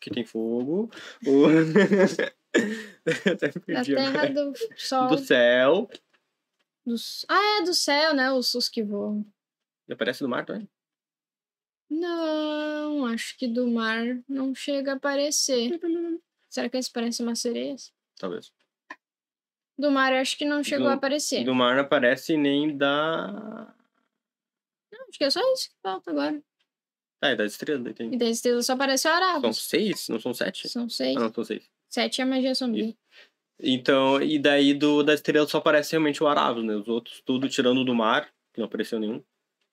[0.00, 0.90] que tem fogo.
[1.26, 1.46] O...
[3.32, 4.34] Até Da perdi terra agora.
[4.34, 5.08] do sol.
[5.08, 5.90] Do céu.
[6.84, 8.32] dos- Ah, é do céu, né?
[8.32, 9.24] Os, os que voam.
[9.88, 10.68] E aparece do mar também.
[11.88, 15.78] Não, acho que do mar não chega a aparecer.
[16.48, 17.74] Será que esse parece uma sereia?
[18.18, 18.52] Talvez.
[19.78, 21.44] Do mar acho que não chegou Do- a aparecer.
[21.44, 23.74] Do mar não aparece nem da.
[24.92, 26.40] Não, acho que é só isso que falta agora.
[27.22, 28.14] É das estrelas, daí tem.
[28.14, 29.58] E da estrela só aparece o São Aravos.
[29.68, 30.08] seis?
[30.08, 30.68] Não são sete?
[30.68, 31.16] São seis.
[31.16, 31.68] Ah, não, são seis.
[31.90, 32.94] Sete é magia sombria.
[33.62, 36.74] Então, e daí do, da estrela só aparece realmente o Aravos, né?
[36.74, 39.22] Os outros, tudo tirando do mar, que não apareceu nenhum.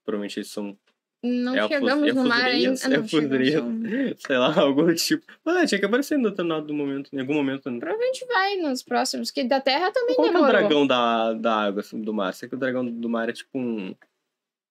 [0.04, 0.78] Provavelmente eles são,
[1.24, 2.74] Não Elfos- chegamos no mar ainda.
[2.86, 3.48] Ah, elfosrias.
[3.54, 3.90] chegamos.
[4.28, 5.26] sei lá, algo do tipo.
[5.46, 7.70] Ah, tinha que aparecer em determinado momento, em algum momento.
[7.70, 7.80] Né?
[7.80, 10.60] Provavelmente vai nos próximos, que da Terra também Qual que é o demorou.
[10.60, 12.34] dragão da, da água, assim, do mar?
[12.34, 13.96] Sei que o dragão do mar é tipo um.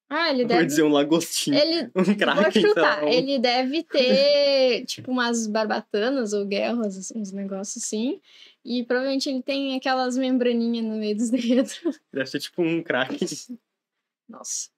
[0.08, 0.66] Ah, ele Vou deve.
[0.66, 1.58] dizer um lagostinho.
[1.58, 2.50] Ele, Um Vou sei lá.
[2.52, 3.04] chutar.
[3.04, 8.20] um- Ele deve ter, tipo, umas barbatanas ou guerras, uns negócios assim.
[8.64, 11.80] E provavelmente ele tem aquelas membraninhas no meio dos dedos.
[12.12, 13.18] Deve ser tipo um crack.
[14.28, 14.68] Nossa.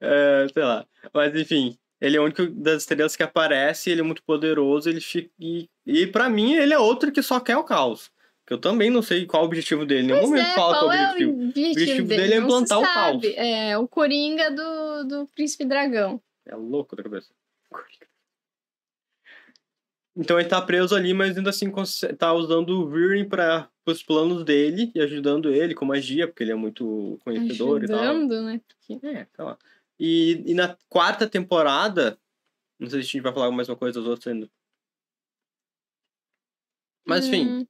[0.00, 0.86] É, sei lá.
[1.12, 5.00] Mas enfim, ele é o único das estrelas que aparece, ele é muito poderoso, ele
[5.00, 5.30] fica.
[5.38, 8.10] E, e para mim, ele é outro que só quer o caos.
[8.46, 10.08] Que eu também não sei qual o objetivo dele.
[10.08, 11.30] Nenhum momento é, fala qual qual é o objetivo.
[11.30, 12.22] o objetivo, objetivo dele?
[12.22, 13.24] dele é implantar o caos.
[13.36, 16.20] É o Coringa do, do Príncipe Dragão.
[16.46, 17.30] É louco da cabeça.
[20.16, 21.72] Então ele tá preso ali, mas ainda assim
[22.16, 26.52] tá usando o Viren para os planos dele e ajudando ele com magia, porque ele
[26.52, 27.98] é muito conhecedor e tal.
[27.98, 28.60] Ajudando, né?
[28.68, 29.06] Porque...
[29.06, 29.58] É, tá lá.
[29.98, 32.18] E, e na quarta temporada,
[32.78, 34.48] não sei se a gente vai falar mais uma coisa dos outros ainda.
[37.06, 37.66] Mas enfim, Hum,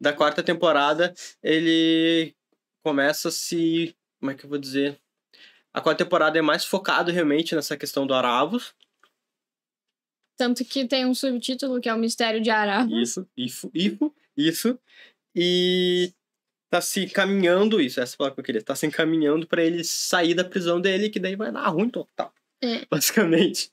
[0.00, 2.34] da quarta temporada, ele
[2.82, 3.96] começa a se.
[4.20, 5.00] Como é que eu vou dizer?
[5.72, 8.74] A quarta temporada é mais focado realmente nessa questão do Aravos.
[10.36, 12.90] tanto que tem um subtítulo que é o Mistério de Arava.
[12.92, 14.78] Isso, isso, isso, isso.
[15.34, 16.12] E
[16.70, 19.82] tá se encaminhando, isso, essa é palavra que eu queria, tá se encaminhando pra ele
[19.82, 22.32] sair da prisão dele, que daí vai dar ruim total.
[22.62, 22.86] É.
[22.90, 23.72] Basicamente.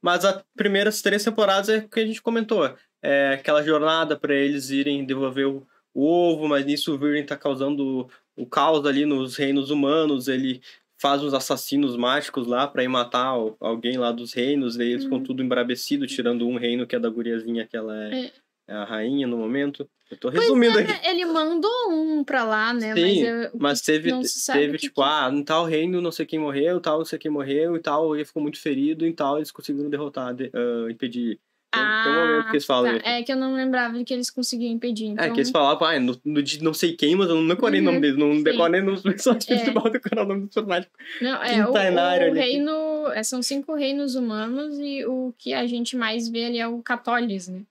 [0.00, 2.74] Mas as primeiras três temporadas é o que a gente comentou.
[3.02, 7.36] É aquela jornada pra eles irem devolver o, o ovo, mas nisso o Viren tá
[7.36, 10.60] causando o caos ali nos reinos humanos, ele
[11.00, 15.18] faz uns assassinos mágicos lá pra ir matar alguém lá dos reinos, daí eles ficam
[15.18, 15.24] Uhum.
[15.24, 18.32] tudo embrabecido, tirando um reino que é da guriazinha, que ela é, É.
[18.68, 19.88] é a rainha no momento.
[20.10, 21.06] Eu tô resumindo é, aqui.
[21.08, 22.94] Ele mandou um pra lá, né?
[22.94, 24.10] Sim, mas eu- Mas teve,
[24.52, 27.18] teve que tipo, que- ah, em tal reino não sei quem morreu, tal não sei
[27.18, 30.90] quem morreu e tal, ele ficou muito ferido, e tal eles conseguiram derrotar, de- ah,
[30.90, 31.38] impedir.
[31.70, 32.98] Tem, tem um momento que eles falam.
[32.98, 33.08] tá.
[33.10, 35.06] É que eu não lembrava que eles conseguiam impedir.
[35.06, 35.24] Então...
[35.24, 37.80] É, que eles falavam, ah, no, no de não sei quem, mas eu não decorei
[37.80, 38.42] o nome Uhum, deles, não sim.
[38.42, 39.54] decorei nos personagens É.
[39.56, 40.90] principais, decorar o nome dos personagens.
[41.20, 43.06] Não, é, o, Quintanário o reino.
[43.12, 46.82] é, São cinco reinos humanos e o que a gente mais vê ali é o
[46.82, 47.62] Católis, né?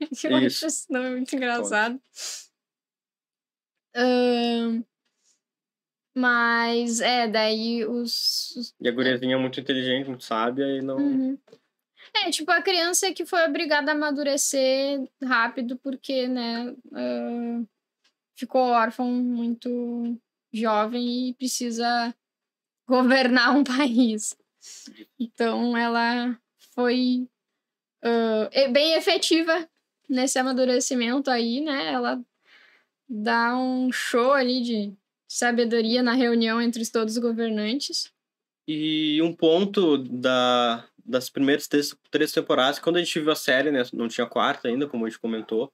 [0.00, 0.64] Eu Isso.
[0.64, 2.00] acho esse nome muito engraçado.
[6.16, 8.54] Mas, é, daí os.
[8.56, 10.96] os- E a guriazinha é muito inteligente, muito sábia, e não.
[10.96, 11.38] Uhum.
[12.16, 17.62] É, tipo, a criança que foi obrigada a amadurecer rápido porque, né, ah,
[18.36, 20.16] ficou órfão muito
[20.52, 22.14] jovem e precisa
[22.88, 24.36] governar um país.
[25.18, 26.38] Então, ela
[26.74, 27.28] foi
[28.52, 29.68] e- bem efetiva
[30.08, 31.92] nesse amadurecimento aí, né?
[31.92, 32.22] Ela
[33.08, 34.92] dá um show ali de
[35.28, 38.12] sabedoria na reunião entre os todos os governantes.
[38.66, 43.70] E um ponto da, das primeiras três, três temporadas, quando a gente viu a série,
[43.70, 43.82] né?
[43.92, 45.72] Não tinha quarta ainda, como a gente comentou.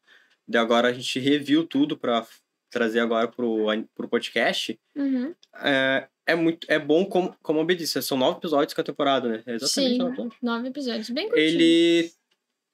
[0.49, 2.27] E agora a gente reviu tudo pra
[2.71, 4.79] trazer agora pro, pro podcast.
[4.97, 5.35] Uhum.
[5.63, 8.85] É, é muito é bom, como, como a B disse, são nove episódios com a
[8.85, 9.43] temporada, né?
[9.47, 9.99] É exatamente Sim.
[9.99, 10.37] nove episódios.
[10.43, 11.47] Nove episódios, bem curtinho.
[11.47, 12.11] Ele.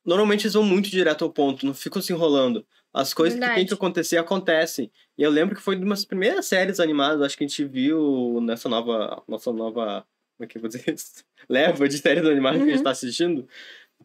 [0.05, 2.65] Normalmente eles vão muito direto ao ponto, não ficam se enrolando.
[2.95, 3.69] As coisas que tem Verdade.
[3.69, 4.91] que acontecer, acontecem.
[5.19, 8.41] E eu lembro que foi uma das primeiras séries animadas, acho que a gente viu
[8.41, 9.23] nessa nova.
[9.27, 10.07] Nossa nova.
[10.37, 11.24] Como é que eu vou dizer isso?
[11.49, 12.84] Leva de séries animadas que a gente Uhum.
[12.84, 13.49] tá assistindo.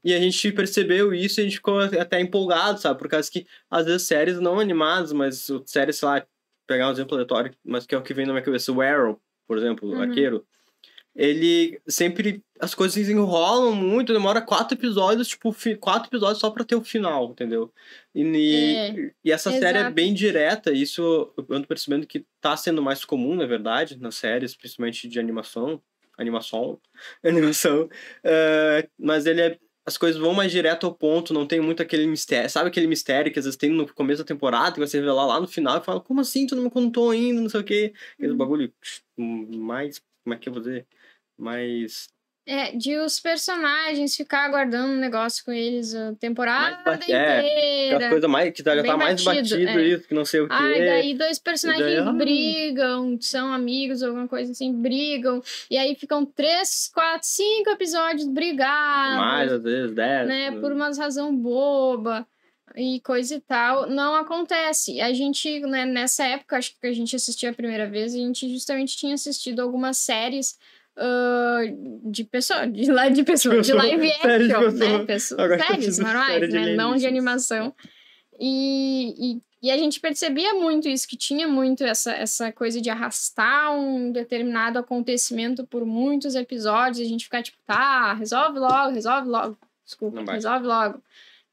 [0.04, 2.98] E a gente percebeu isso e a gente ficou até empolgado, sabe?
[2.98, 6.26] Por causa que, às vezes, séries não animadas, mas séries, sei lá,
[6.66, 9.22] pegar um exemplo aleatório, mas que é o que vem na minha cabeça, o Arrow,
[9.48, 10.02] por exemplo, o Uhum.
[10.02, 10.46] Arqueiro.
[11.14, 12.42] Ele sempre.
[12.58, 17.32] As coisas enrolam muito, demora quatro episódios, tipo, quatro episódios só pra ter o final,
[17.32, 17.74] entendeu?
[18.16, 19.94] E, É, e essa série é exato.
[19.96, 21.02] bem direta, isso
[21.38, 25.82] eu ando percebendo que tá sendo mais comum, na verdade, nas séries, principalmente de animação.
[26.22, 26.80] Animação.
[27.24, 27.90] Animação.
[28.24, 29.60] Eh, mas ele é.
[29.86, 32.48] As coisas vão mais direto ao ponto, não tem muito aquele mistério.
[32.50, 35.40] Sabe aquele mistério que às vezes tem no começo da temporada, que você revelar lá
[35.42, 36.46] no final e fala, como assim?
[36.46, 37.94] Tu não me contou ainda, não sei o quê.
[38.14, 38.38] Aquele Uhum.
[38.38, 38.74] bagulho
[39.18, 40.00] mais.
[40.24, 40.88] Como é que eu vou dizer?
[41.38, 42.10] Mais.
[42.44, 47.96] É, de os personagens ficar aguardando um negócio com eles a temporada Mais é, inteira.
[47.96, 48.52] Aquela coisa mais.
[48.52, 49.84] Que já Bem tá mais batido, batido é.
[49.84, 50.56] isso, que não sei o quê.
[50.58, 52.12] Ai, daí dois personagens daí, ah.
[52.12, 55.40] brigam, são amigos, alguma coisa assim, brigam.
[55.70, 59.18] E aí ficam três, quatro, cinco episódios brigados.
[59.18, 60.28] mais, às vezes, dez.
[60.28, 62.26] né, por uma razão boba
[62.76, 65.00] e coisa e tal, não acontece.
[65.00, 68.50] A gente, né, nessa época, acho que a gente assistiu a primeira vez, a gente
[68.50, 70.58] justamente tinha assistido algumas séries
[70.98, 71.62] ah,
[72.06, 74.98] de pessoa, de, lá de pessoa, de live Séries de action, pessoa.
[74.98, 77.74] né, pessoa, séries normais, de né, não de animação.
[78.40, 82.90] E, e, e a gente percebia muito isso, que tinha muito essa, essa coisa de
[82.90, 89.30] arrastar um determinado acontecimento por muitos episódios, a gente ficar tipo, tá, resolve logo, resolve
[89.30, 89.58] logo.
[89.86, 91.02] Desculpa, resolve logo.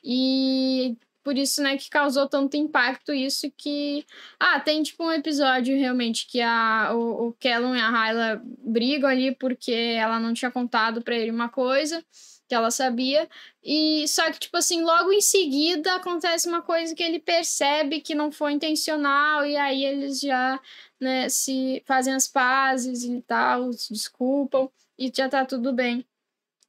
[0.03, 0.97] E
[1.29, 4.03] por isso, né, que causou tanto impacto isso que...
[4.41, 9.11] Ah, tem tipo um episódio realmente que a, o, o Kellum e a Hyla brigam
[9.11, 12.03] ali porque ela não tinha contado pra ele uma coisa.
[12.49, 13.29] que ela sabia.
[13.63, 18.15] E só que, tipo assim, logo em seguida acontece uma coisa que ele percebe que
[18.15, 20.59] não foi intencional, e aí eles já
[20.99, 26.07] né, se fazem as pazes e tal, se desculpam, e já tá tudo bem.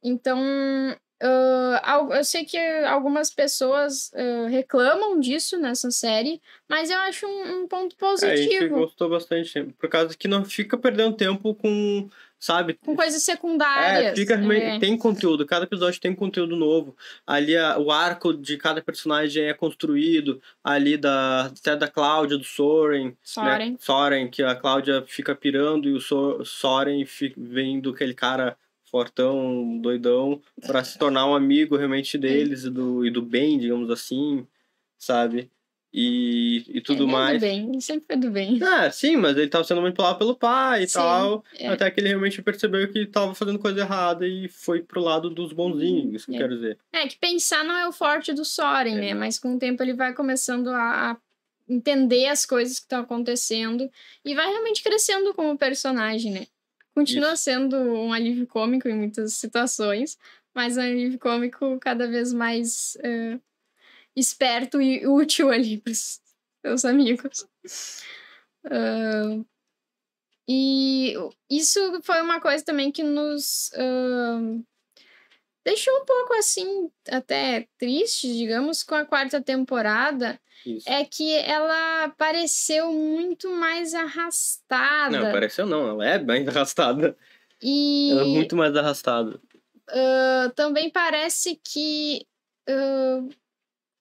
[0.03, 0.37] Então,
[1.21, 7.61] Uh, eu sei que algumas pessoas uh, reclamam disso nessa série, mas eu acho um,
[7.61, 8.31] um ponto positivo.
[8.31, 12.09] É, a gente gostou bastante, por causa que não fica perdendo tempo com,
[12.39, 12.75] sabe?
[12.85, 14.13] Com coisas secundárias.
[14.13, 14.79] É, fica, é.
[14.79, 16.95] tem conteúdo, cada episódio tem conteúdo novo.
[17.27, 22.45] Ali a, o arco de cada personagem é construído, ali da, até da Cláudia, do
[22.45, 23.07] Soren.
[23.07, 23.13] Né?
[23.21, 23.71] Soren.
[23.71, 23.77] Né?
[23.77, 28.57] Soren, que a Cláudia fica pirando e o Soren fica, vendo aquele cara
[28.89, 33.89] fortão, doidão, para se tornar um amigo realmente deles e do, e do bem, digamos
[33.89, 34.45] assim,
[34.97, 35.49] sabe?
[35.91, 37.41] E, e tudo ele mais.
[37.41, 38.59] É do bem, sempre foi do bem.
[38.61, 41.43] Ah, sim, mas ele tava sendo manipulado pelo pai e sim, tal.
[41.57, 41.67] É.
[41.67, 45.51] Até que ele realmente percebeu que tava fazendo coisa errada e foi pro lado dos
[45.51, 46.35] bonzinhos, isso que é.
[46.35, 46.77] eu quero dizer.
[46.93, 49.01] É, que pensar não é o forte do Soren, é.
[49.01, 49.13] né?
[49.15, 51.17] Mas com o tempo ele vai começando a
[51.67, 53.89] entender as coisas que estão acontecendo
[54.23, 56.47] e vai realmente crescendo como personagem, né?
[56.93, 57.43] Continua Isso.
[57.43, 60.17] sendo um alívio cômico em muitas situações,
[60.53, 63.41] mas um alívio cômico cada vez mais uh,
[64.15, 66.21] esperto e útil ali para os
[66.61, 67.47] seus amigos.
[68.65, 69.45] Uh,
[70.47, 71.13] e
[71.49, 74.65] isso foi uma coisa também que nos uh,
[75.63, 80.89] deixou um pouco assim, até triste, digamos, com a quarta temporada, isso.
[80.89, 85.19] é que ela pareceu muito mais arrastada.
[85.19, 87.17] Não, pareceu não, ela é bem arrastada.
[87.61, 88.11] E...
[88.11, 89.39] Ela é muito mais arrastada.
[89.89, 92.25] Uh, também parece que
[92.69, 93.29] uh,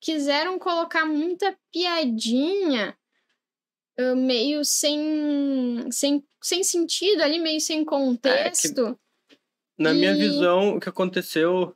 [0.01, 2.97] quiseram colocar muita piadinha
[3.99, 8.87] uh, meio sem, sem, sem sentido ali, meio sem contexto.
[8.87, 9.08] É que,
[9.79, 9.99] na e...
[9.99, 11.75] minha visão, o que aconteceu.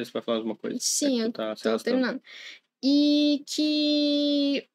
[0.00, 0.78] Se vai falar alguma coisa.
[0.80, 2.20] Sim, é eu tá tô terminando
[2.82, 4.66] e que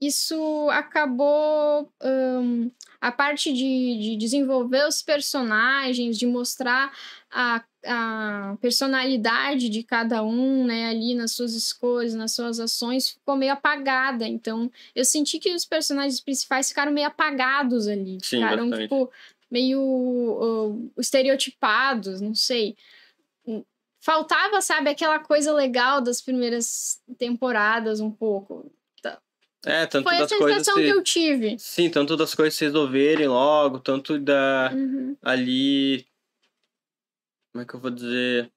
[0.00, 6.90] isso acabou um, a parte de, de desenvolver os personagens, de mostrar
[7.30, 13.36] a, a personalidade de cada um, né, ali nas suas escolhas, nas suas ações, ficou
[13.36, 14.26] meio apagada.
[14.26, 18.18] Então, eu senti que os personagens principais ficaram meio apagados ali.
[18.22, 18.88] Sim, ficaram, bastante.
[18.88, 19.12] tipo,
[19.50, 22.76] meio uh, estereotipados, não sei
[24.00, 28.72] faltava, sabe, aquela coisa legal das primeiras temporadas um pouco.
[29.02, 29.20] Tá.
[29.64, 30.72] É, tanto Foi das a coisas se...
[30.72, 31.58] que eu tive.
[31.58, 35.16] Sim, tanto das coisas se resolverem logo, tanto da uhum.
[35.22, 36.06] ali
[37.52, 38.50] como é que eu vou dizer?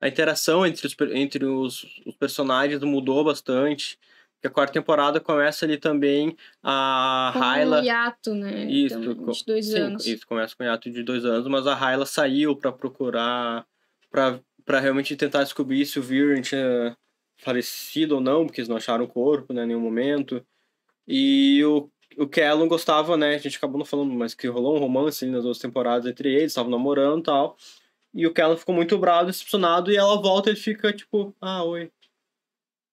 [0.00, 3.98] A interação entre os, entre os, os personagens mudou bastante.
[4.40, 7.80] Porque a quarta temporada começa ali também a com Hyla.
[7.80, 8.64] Um hiato, né?
[8.64, 10.06] Isso, então, de dois sim, anos.
[10.06, 13.66] Isso, começa com um hiato de dois anos, mas a Hyla saiu para procurar.
[14.10, 16.96] para realmente tentar descobrir se o Viren tinha
[17.36, 20.42] falecido ou não, porque eles não acharam o corpo, né, em nenhum momento.
[21.06, 24.80] E o, o Kellon gostava, né, a gente acabou não falando, mas que rolou um
[24.80, 27.58] romance ali nas duas temporadas entre eles, estavam namorando e tal.
[28.14, 31.62] E o Kellon ficou muito bravo, decepcionado, e ela volta e ele fica, tipo, ah,
[31.62, 31.90] oi.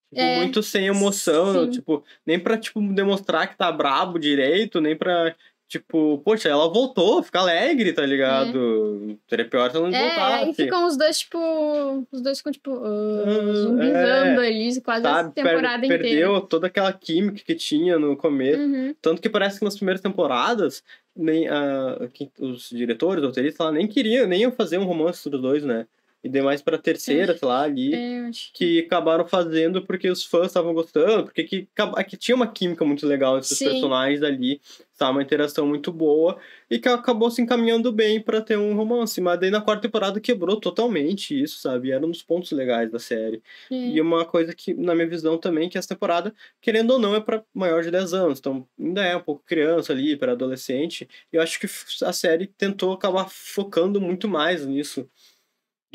[0.10, 4.96] Tipo, é, muito sem emoção, tipo, nem pra, tipo, demonstrar que tá brabo direito, nem
[4.96, 5.36] pra
[5.68, 9.12] Tipo, poxa, ela voltou, fica alegre, tá ligado?
[9.12, 9.16] É.
[9.28, 10.44] Seria pior se ela não é, voltasse.
[10.46, 12.08] Aí ficam os dois, tipo.
[12.10, 16.04] Os dois ficam, tipo, uh, zumbizando é, ali, quase sabe, a temporada per inteira.
[16.04, 18.62] Perdeu toda aquela química que tinha no começo.
[18.62, 18.96] Uhum.
[19.02, 20.82] Tanto que parece que nas primeiras temporadas,
[21.14, 25.42] nem uh, os diretores, os roteiristas lá, nem queriam, nem iam fazer um romance dos
[25.42, 25.86] dois, né?
[26.28, 30.48] E dei mais pra terceira, sei lá, ali, é, que acabaram fazendo porque os fãs
[30.48, 31.68] estavam gostando, porque que,
[32.08, 34.60] que tinha uma química muito legal entre os personagens ali,
[34.98, 35.10] tá?
[35.10, 36.38] Uma interação muito boa,
[36.70, 39.22] e que acabou se encaminhando bem para ter um romance.
[39.22, 41.92] Mas daí na quarta temporada quebrou totalmente isso, sabe?
[41.92, 43.42] Era um dos pontos legais da série.
[43.72, 43.76] É.
[43.76, 47.22] E uma coisa que, na minha visão também, que essa temporada, querendo ou não, é
[47.22, 48.40] para maior de 10 anos.
[48.40, 51.08] Então ainda é um pouco criança ali, para adolescente.
[51.32, 51.68] E eu acho que
[52.04, 55.10] a série tentou acabar focando muito mais nisso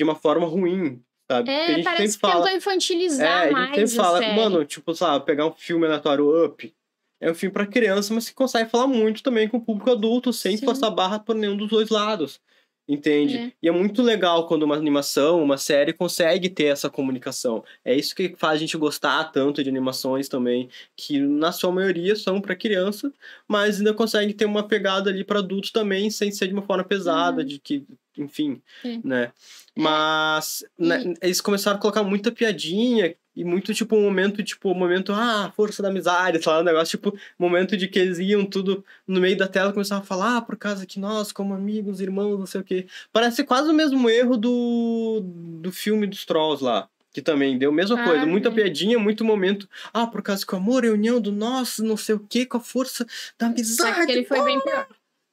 [0.04, 1.50] de uma forma ruim, sabe?
[1.50, 4.04] É, Porque a gente parece sempre fala, que tentou infantilizar é, mais a gente sempre
[4.04, 4.36] fala, série.
[4.36, 6.74] mano, tipo, sabe, pegar um filme aleatório Up,
[7.20, 10.32] é um filme para criança, mas que consegue falar muito também com o público adulto,
[10.32, 10.64] sem Sim.
[10.64, 12.40] forçar barra por nenhum dos dois lados.
[12.88, 13.36] Entende?
[13.36, 13.52] É.
[13.62, 17.62] E é muito legal quando uma animação, uma série consegue ter essa comunicação.
[17.84, 22.16] É isso que faz a gente gostar tanto de animações também, que na sua maioria
[22.16, 23.12] são para criança,
[23.46, 26.82] mas ainda consegue ter uma pegada ali para adultos também, sem ser de uma forma
[26.84, 27.46] pesada, Uhum.
[27.46, 27.84] de que,
[28.18, 28.98] enfim, É.
[29.04, 29.32] né?
[29.78, 34.74] Mas né, eles começaram a colocar muita piadinha e muito, tipo, um momento, tipo, um
[34.74, 38.44] momento, ah, força da amizade, sei lá, um negócio, tipo, momento de que eles iam
[38.44, 42.00] tudo no meio da tela começavam a falar, ah, por causa que nós, como amigos,
[42.00, 42.86] irmãos, não sei o quê.
[43.12, 45.22] Parece quase o mesmo erro do,
[45.60, 46.88] do filme dos Trolls lá.
[47.14, 49.68] Que também deu a mesma Ah, coisa, muita piadinha, muito momento.
[49.92, 52.46] Ah, por causa que o amor é a união do nosso, não sei o quê,
[52.46, 53.06] com a força
[53.38, 53.96] da amizade.
[53.98, 54.86] Só que ele foi bem pior.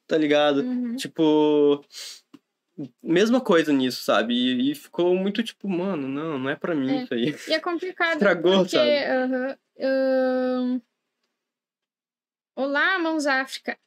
[0.06, 0.60] Tá ligado?
[0.60, 0.96] Uhum.
[0.96, 1.82] Tipo.
[3.02, 4.34] Mesma coisa nisso, sabe?
[4.34, 7.02] E, e ficou muito tipo, mano, não, não é pra mim É.
[7.02, 7.34] isso aí.
[7.48, 8.76] E é complicado Estragou, porque...
[8.76, 9.04] sabe?
[9.04, 10.80] aham, ahn,
[12.56, 13.78] Olá, Mãos África.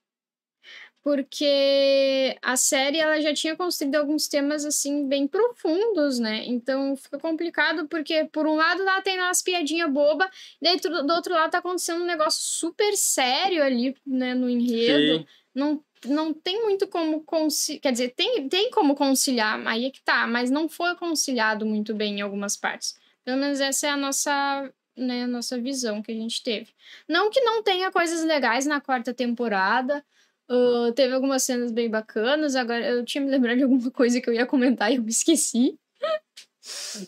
[1.03, 6.45] Porque a série ela já tinha construído alguns temas assim bem profundos, né?
[6.45, 10.29] Então fica complicado porque por um lado lá tem umas piadinhas boba,
[10.61, 15.19] daí do do outro lado tá acontecendo um negócio super sério ali, né, no enredo
[15.19, 15.27] Sim.
[15.53, 17.81] Não, não tem muito como conciliar.
[17.81, 21.93] Quer dizer, tem, tem como conciliar, aí é que tá, mas não foi conciliado muito
[21.93, 22.95] bem em algumas partes.
[23.23, 26.73] Pelo menos essa é a nossa, né, a nossa visão que a gente teve.
[27.07, 30.03] Não que não tenha coisas legais na quarta temporada.
[30.49, 32.55] ah, teve algumas cenas bem bacanas.
[32.55, 35.09] Agora eu tinha me lembrado de alguma coisa que eu ia comentar e eu me
[35.09, 35.79] esqueci.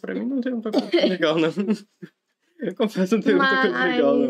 [0.02, 1.50] Pra mim não tem muita coisa legal, não.
[2.58, 4.30] Eu confesso, não tem muita coisa legal, não.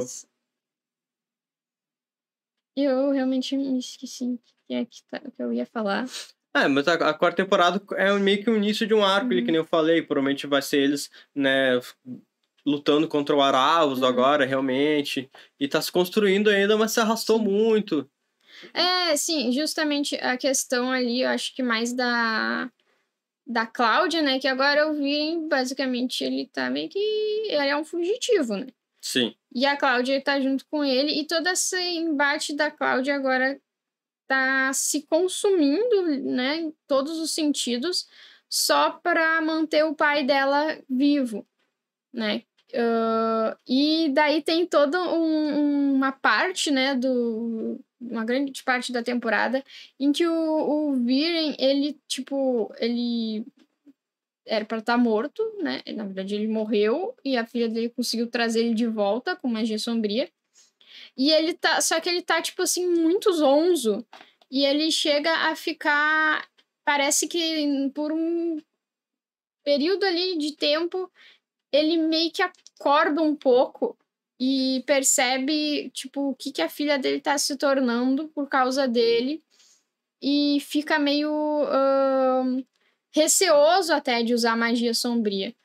[2.75, 6.05] Eu realmente me esqueci o que é que, tá, que eu ia falar.
[6.55, 9.37] É, mas a, a quarta temporada é meio que o início de um arco Uhum.
[9.43, 10.01] que nem eu falei.
[10.01, 11.79] Provavelmente vai ser eles, né,
[12.65, 14.07] lutando contra o Aravos Uhum.
[14.07, 15.29] agora, realmente.
[15.59, 18.09] E tá se construindo ainda, mas se arrastou muito.
[18.73, 22.69] É, sim, justamente a questão ali, eu acho que mais da
[23.47, 27.85] da Cláudia, né, que agora eu vi, basicamente, ele tá meio que ele é um
[27.85, 28.65] fugitivo, né?
[28.99, 29.35] Sim.
[29.55, 33.59] E a Cláudia tá junto com ele e todo esse embate da Cláudia agora
[34.27, 38.07] tá se consumindo, né, em todos os sentidos,
[38.49, 41.45] só para manter o pai dela vivo,
[42.13, 42.43] né?
[42.75, 49.63] Ah, e daí tem toda um- uma parte, né, do uma grande parte da temporada
[49.99, 53.45] em que o, o Viren, ele, tipo, ele
[54.45, 55.81] era pra estar morto, né?
[55.95, 59.79] Na verdade, ele morreu e a filha dele conseguiu trazer ele de volta com magia
[59.79, 60.31] sombria.
[61.17, 61.81] E ele tá.
[61.81, 64.05] Só que ele tá, tipo assim, muito zonzo.
[64.51, 66.47] E ele chega a ficar.
[66.83, 68.57] Parece que por um
[69.63, 71.11] período ali de tempo,
[71.71, 73.97] ele meio que acorda um pouco
[74.39, 79.43] e percebe, tipo, o que, que a filha dele tá se tornando por causa dele.
[80.21, 81.31] E fica meio.
[81.67, 82.63] ahn,
[83.15, 85.55] receoso até de usar magia sombria.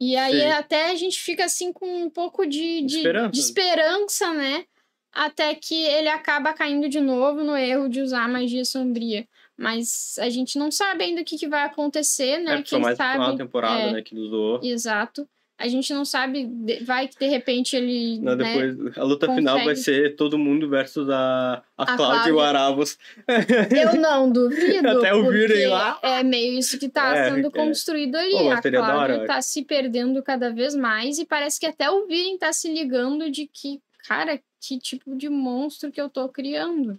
[0.00, 0.46] E aí Sim.
[0.50, 3.30] até a gente fica assim com um pouco de, de, Esperança.
[3.30, 4.64] de esperança, né?
[5.12, 9.28] Até que ele acaba caindo de novo no erro de usar magia sombria.
[9.56, 12.54] Mas a gente não sabe ainda o que, que vai acontecer, né?
[12.54, 13.12] é, Quem mais sabe.
[13.12, 14.60] final da temporada, é, né, que ele usou.
[14.62, 15.28] Exato.
[15.60, 16.50] A gente não sabe,
[16.86, 18.18] vai que de repente ele.
[18.20, 19.84] Não, né, depois, a luta final vai consegue.
[19.98, 22.42] ser todo mundo versus a, a, A Cláudia e o Cláudia.
[22.48, 22.98] Aravos.
[23.70, 24.88] Eu não duvido.
[24.88, 25.98] Até o Viren lá.
[26.02, 27.50] É meio isso que tá É, sendo é.
[27.50, 28.32] construído ali.
[28.32, 32.06] Pô, a Cláudia hora, tá se perdendo cada vez mais e parece que até o
[32.06, 36.98] Viren tá se ligando de que, cara, que tipo de monstro que eu tô criando.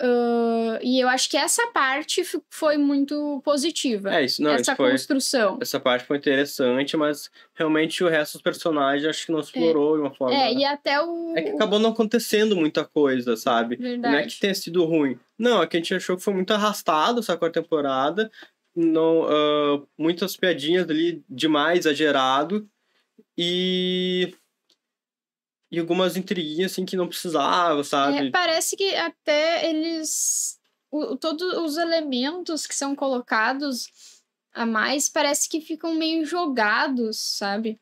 [0.00, 4.14] Ah, e eu acho que essa parte foi muito positiva.
[4.14, 5.58] É, isso não, essa isso foi, construção.
[5.60, 10.02] essa parte foi interessante, mas realmente o resto dos personagens acho que não explorou de
[10.02, 10.34] uma forma.
[10.34, 11.34] É, e até o.
[11.36, 13.76] É que acabou não acontecendo muita coisa, sabe?
[13.76, 14.34] Não é Verdade.
[14.34, 15.18] que tenha sido ruim.
[15.38, 18.30] Não, é que a gente achou que foi muito arrastado essa quarta temporada.
[18.74, 22.66] Não, ah, muitas piadinhas ali demais, exagerado.
[23.36, 24.34] E.
[25.70, 28.28] E algumas intriguinhas assim que não precisava, sabe?
[28.28, 30.58] É, parece que até eles.
[30.90, 33.86] o- todos os elementos que são colocados
[34.52, 37.78] a mais parece que ficam meio jogados, sabe?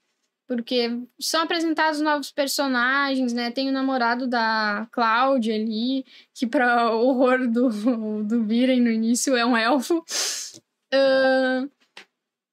[0.47, 3.51] Porque são apresentados novos personagens, né?
[3.51, 9.45] Tem o namorado da Cláudia ali, que para horror do, do Viren no início é
[9.47, 10.05] um elfo.
[10.93, 11.69] Ahn,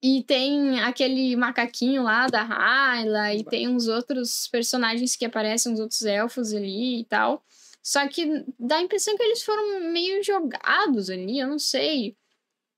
[0.06, 5.80] e tem aquele macaquinho lá da Hyla, e tem uns outros personagens que aparecem, uns
[5.80, 7.42] outros elfos ali e tal.
[7.82, 12.16] Só que dá a impressão que eles foram meio jogados ali, eu não sei.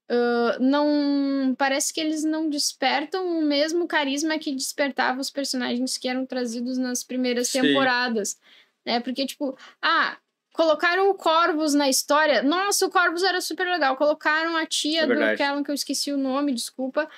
[0.08, 6.08] Ah, não parece que eles não despertam o mesmo carisma que despertava os personagens que
[6.08, 7.60] eram trazidos nas primeiras Sim.
[7.60, 8.38] temporadas,
[8.86, 9.00] né?
[9.00, 10.16] Porque tipo, ah,
[10.58, 12.42] colocaram o Corvus na história.
[12.42, 13.96] Nossa, o Corvus era super legal.
[13.96, 15.14] Colocaram a tia É do.
[15.36, 17.08] Kellen, que eu esqueci o nome, desculpa.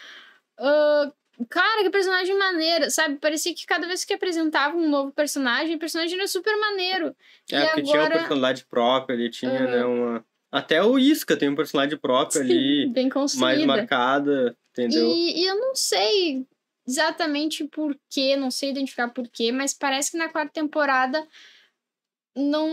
[0.59, 1.11] Ah,
[1.49, 3.17] cara, que personagem maneiro, sabe?
[3.17, 7.17] Parecia que cada vez que apresentava um novo personagem, o personagem era super maneiro.
[7.51, 9.67] É, e porque tinha uma agora- personalidade própria, ele tinha, Aham.
[9.71, 10.25] né, uma...
[10.53, 13.67] Até o Isca tem uma personalidade própria ali, Bem mais construída.
[13.67, 15.07] marcada, entendeu?
[15.07, 16.45] E, e eu não sei
[16.87, 21.27] exatamente por quê, não sei identificar por quê, mas parece que na quarta temporada
[22.37, 22.69] não,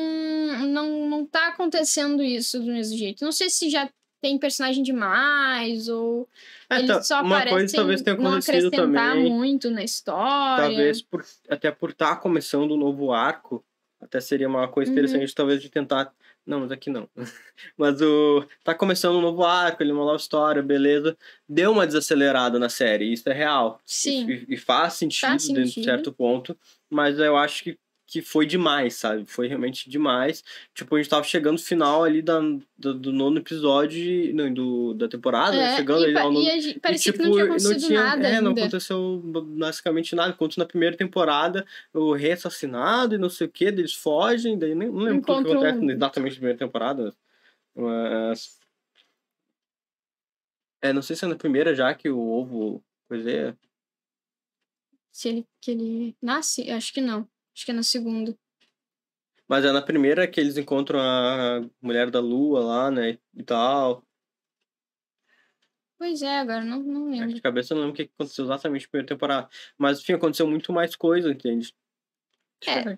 [0.68, 3.24] não, não tá acontecendo isso do mesmo jeito.
[3.24, 3.90] Não sei se já
[4.22, 6.28] tem personagem demais ou
[6.70, 9.32] É, eles tá, só uma parecem coisa talvez tenha não acrescentar também.
[9.32, 10.66] muito na história.
[10.68, 13.64] Talvez por, até por estar começando um novo arco,
[14.02, 14.98] até seria uma coisa Uhum.
[14.98, 16.12] interessante, talvez, de tentar.
[16.46, 17.10] Não, mas aqui não.
[17.78, 18.44] mas o.
[18.64, 21.16] Tá começando um novo arco, ele é uma nova história, beleza.
[21.48, 23.82] Deu uma desacelerada na série, isso é real.
[23.86, 24.28] Sim.
[24.30, 25.84] E, e faz sentido, dentro de sentido.
[25.84, 26.58] certo ponto,
[26.90, 27.78] mas eu acho que,
[28.08, 29.26] que foi demais, sabe?
[29.26, 30.42] Foi realmente demais.
[30.74, 32.40] Tipo, a gente tava chegando no final ali da,
[32.78, 35.74] do, do nono episódio, não, do, da temporada, né?
[35.74, 37.94] É, chegando ali ao nono e a gente, e, parecia tipo, que não tinha acontecido
[37.94, 38.62] nada é, não ainda.
[38.62, 40.32] aconteceu basicamente nada.
[40.32, 44.58] Enquanto na primeira temporada o rei é assassinado e não sei o que, eles fogem,
[44.58, 47.14] daí nem, não lembro tudo que acontece exatamente na primeira temporada.
[47.76, 48.58] Mas.
[50.82, 52.82] É, não sei se é na primeira já que o ovo.
[53.10, 53.56] Coisa é.
[55.12, 57.28] Se ele, que ele nasce, acho que não.
[57.58, 58.38] Acho que é na segunda.
[59.48, 63.18] Mas é na primeira que eles encontram a mulher da lua lá, né?
[63.34, 64.06] E tal.
[65.98, 67.34] Pois é, agora não, não Acho lembro.
[67.34, 69.50] de cabeça eu não lembro o que aconteceu exatamente na primeira temporada.
[69.76, 71.74] Mas, enfim, aconteceu muito mais coisa, entende?
[72.68, 72.96] É.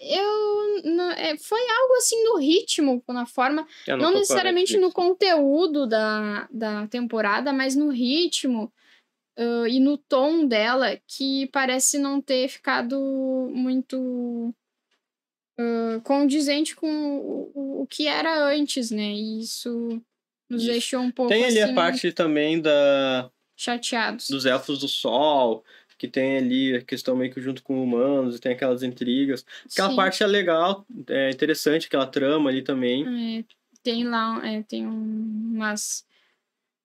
[0.00, 0.82] Eu.
[0.84, 3.66] Não, é, foi algo assim no ritmo, na forma.
[3.84, 8.72] Eu Não, a necessariamente no conteúdo da, da temporada, mas no ritmo
[9.36, 12.98] ah, e no tom dela, que parece não ter ficado
[13.52, 14.54] muito
[15.58, 19.12] ah, condizente com o, o, que era antes, né?
[19.12, 20.02] E isso
[20.48, 20.72] nos Isso.
[20.72, 24.28] deixou um pouco Tem ali assim, a parte também da, chateados.
[24.30, 25.64] dos elfos do sol,
[25.98, 29.44] que tem ali a questão meio que junto com humanos, e tem aquelas intrigas.
[29.72, 29.96] Aquela Sim.
[29.96, 33.38] parte é legal, é interessante, aquela trama ali também.
[33.40, 33.44] É,
[33.82, 36.04] tem lá, é, tem um- umas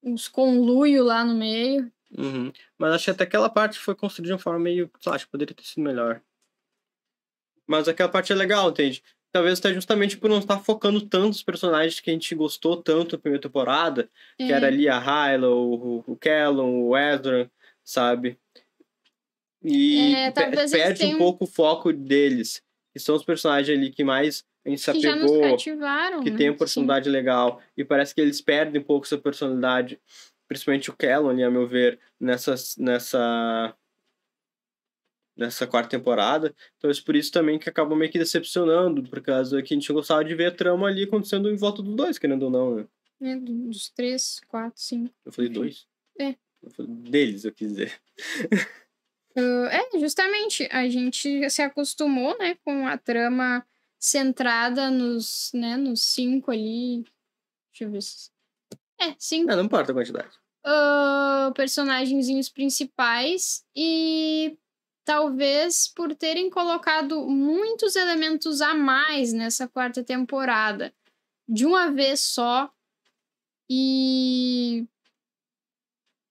[0.03, 1.91] uns conluio lá no meio.
[2.17, 2.51] Uhum.
[2.77, 5.25] Mas acho que até aquela parte foi construída de uma forma meio, sei lá, acho
[5.25, 6.21] que poderia ter sido melhor.
[7.65, 9.01] Mas aquela parte é legal, entende?
[9.31, 13.15] Talvez até justamente por não estar focando tanto nos personagens que a gente gostou tanto
[13.15, 17.49] na primeira temporada, que era ali a Hyla, o, o Callum, o Ezra,
[17.81, 18.37] sabe?
[19.63, 24.43] E É, perde um pouco o foco deles, que são os personagens ali que mais
[24.65, 25.57] a gente se que já nos apegou,
[26.23, 26.37] que né?
[26.37, 26.59] tem uma Sim.
[26.59, 29.99] personalidade legal, e parece que eles perdem um pouco essa personalidade,
[30.51, 30.95] principalmente o
[31.29, 33.73] ali, a meu ver, nessa, nessa,
[35.33, 36.53] nessa quarta temporada.
[36.75, 39.93] Então, é por isso também que acabou meio que decepcionando, por causa que a gente
[39.93, 42.87] gostava de ver a trama ali acontecendo em volta dos dois, querendo ou não, né?
[43.21, 45.13] É, dos três, quatro, cinco.
[45.23, 45.87] Eu falei dois?
[46.19, 46.35] É.
[46.61, 48.01] Eu falei deles, eu quis dizer.
[49.33, 53.65] Ah, é, justamente, a gente se acostumou, né, com a trama
[53.97, 57.05] centrada nos, né, nos cinco ali.
[57.71, 58.29] Deixa eu ver se.
[58.99, 60.40] É, cinco Ah, não importa a quantidade.
[60.63, 64.57] Ah, personagenzinhos principais e
[65.03, 70.93] talvez por terem colocado muitos elementos a mais nessa quarta temporada
[71.47, 72.71] de uma vez só
[73.69, 74.87] e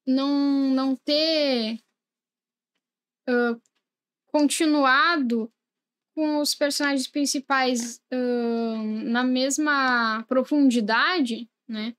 [0.07, 0.29] não
[0.75, 1.79] não ter
[3.29, 3.59] ah,
[4.27, 5.53] continuado
[6.15, 11.95] com os personagens principais ah, na mesma profundidade, né?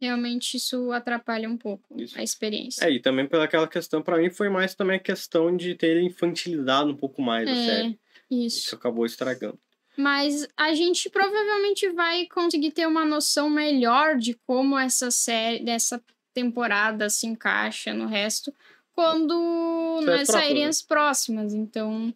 [0.00, 2.18] Realmente isso atrapalha um pouco Isso.
[2.18, 2.86] a experiência.
[2.86, 6.90] É, e também pelaquela questão, pra mim, foi mais também a questão de ter infantilizado
[6.90, 8.00] um pouco mais a série.
[8.30, 8.74] Isso isso.
[8.74, 9.58] acabou estragando.
[9.96, 16.02] Mas a gente provavelmente vai conseguir ter uma noção melhor de como essa série, dessa
[16.32, 18.54] temporada se encaixa no resto
[18.92, 20.68] quando próximas, saírem né?
[20.68, 21.52] as próximas.
[21.52, 22.14] Então,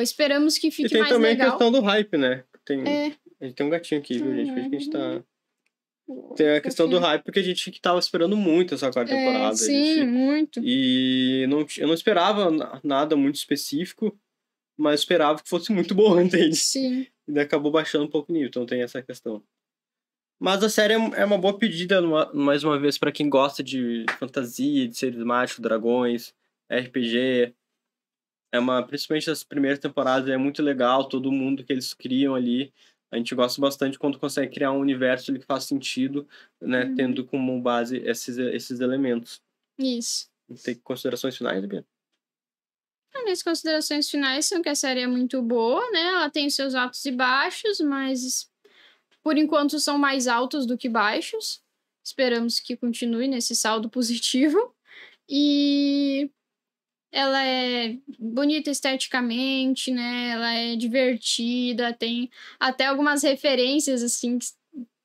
[0.00, 1.50] esperamos que E fique tem mais também a legal.
[1.50, 2.44] questão do hype, né?
[2.64, 4.50] Tem, É, A gente tem um gatinho aqui, viu, gente?
[4.52, 5.22] Por isso que a gente tá...
[6.36, 9.16] Tem a questão do hype, porque a gente que tava esperando muito essa quarta É,
[9.16, 9.56] temporada.
[9.56, 10.60] sim, gente- muito.
[10.62, 14.14] E não, eu não esperava na- nada muito específico,
[14.76, 16.20] mas esperava que fosse muito bom,
[16.52, 16.56] entende?
[16.56, 17.06] Sim.
[17.26, 19.42] E acabou baixando um pouco o nível, então tem essa questão.
[20.38, 23.62] Mas a série é é uma boa pedida, numa- mais uma vez, pra quem gosta
[23.62, 26.34] de fantasia, de seres mágicos, dragões,
[26.70, 27.54] RPG.
[28.52, 32.72] É uma, principalmente as primeiras temporadas, é muito legal, todo mundo que eles criam ali.
[33.14, 36.28] A gente gosta bastante quando consegue criar um universo que faz sentido,
[36.60, 36.84] né?
[36.84, 36.94] Uhum.
[36.96, 39.40] Tendo como base esses, esses elementos.
[39.78, 40.28] Isso.
[40.64, 41.86] Tem considerações finais, Bia?
[43.14, 46.00] As minhas considerações finais são que a série é muito boa, né?
[46.00, 48.50] Ela tem seus altos e baixos, mas
[49.22, 51.62] por enquanto são mais altos do que baixos.
[52.04, 54.74] Esperamos que continue nesse saldo positivo.
[55.28, 56.32] E
[57.14, 60.30] ela é bonita esteticamente, né?
[60.30, 64.46] Ela é divertida, tem até algumas referências, assim, que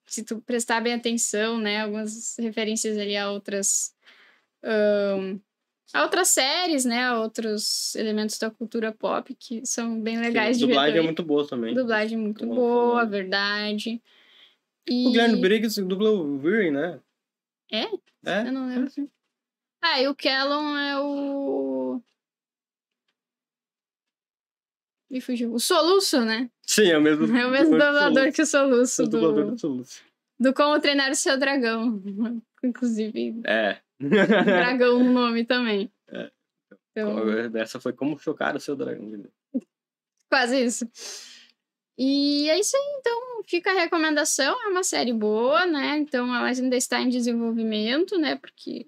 [0.08, 1.82] se tu prestar bem atenção, né?
[1.82, 3.94] Algumas referências ali a outras
[4.64, 5.40] ahn,
[5.94, 7.12] Há outras séries, né?
[7.14, 10.74] Outros elementos da cultura pop que são bem legais Sim, de ver.
[10.74, 11.74] dublagem é muito boa também.
[11.74, 13.10] Dublagem muito Muito bom boa, falando.
[13.10, 14.02] verdade.
[14.88, 15.08] E...
[15.08, 17.00] O Guilherme Briggs dubla o Wolverine, né?
[17.72, 17.84] É?
[18.26, 18.48] É?
[18.48, 18.92] Eu não lembro.
[19.82, 22.02] Ah, e o Kellon é o.
[25.10, 25.54] Me fugiu.
[25.54, 26.50] O Soluço, né?
[26.66, 27.26] Sim, é o mesmo.
[27.36, 30.04] É o mesmo dublador que o Soluço o dublador do, do Soluço.
[30.40, 32.02] do Como Treinar o Seu Dragão.
[32.64, 33.80] Inclusive, É.
[34.00, 35.92] dragão no nome também.
[36.12, 36.32] É.
[36.92, 39.24] Então, Essa foi como chocar o seu dragão.
[40.28, 40.90] quase isso.
[41.98, 44.60] E é isso aí, então fica a recomendação.
[44.66, 45.98] É uma série boa, né?
[46.00, 48.36] Então ela ainda está em desenvolvimento, né?
[48.38, 48.88] Porque,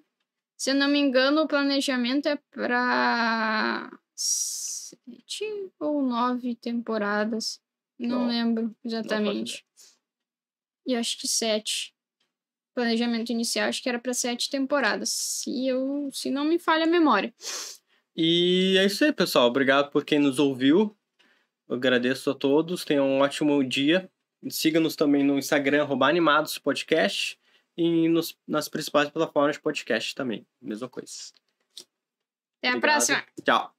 [0.61, 5.43] se eu não me engano, o planejamento é para sete
[5.79, 7.59] ou nove temporadas.
[7.97, 8.27] Não Não.
[8.27, 9.65] lembro exatamente.
[10.85, 11.95] E acho que sete.
[12.75, 15.09] Planejamento inicial acho que era para sete temporadas.
[15.09, 17.33] Se eu, se não me falha a memória.
[18.15, 19.47] E é isso aí, pessoal.
[19.47, 20.95] Obrigado por quem nos ouviu.
[21.67, 22.85] Eu agradeço a todos.
[22.85, 24.07] Tenham um ótimo dia.
[24.47, 27.40] Siga-nos também no Instagram, Animados Podcast.
[27.77, 30.45] E nos, nas principais plataformas de podcast também.
[30.61, 31.11] Mesma coisa.
[32.59, 32.81] Até a Obrigado.
[32.81, 33.25] próxima!
[33.43, 33.75] Tchau.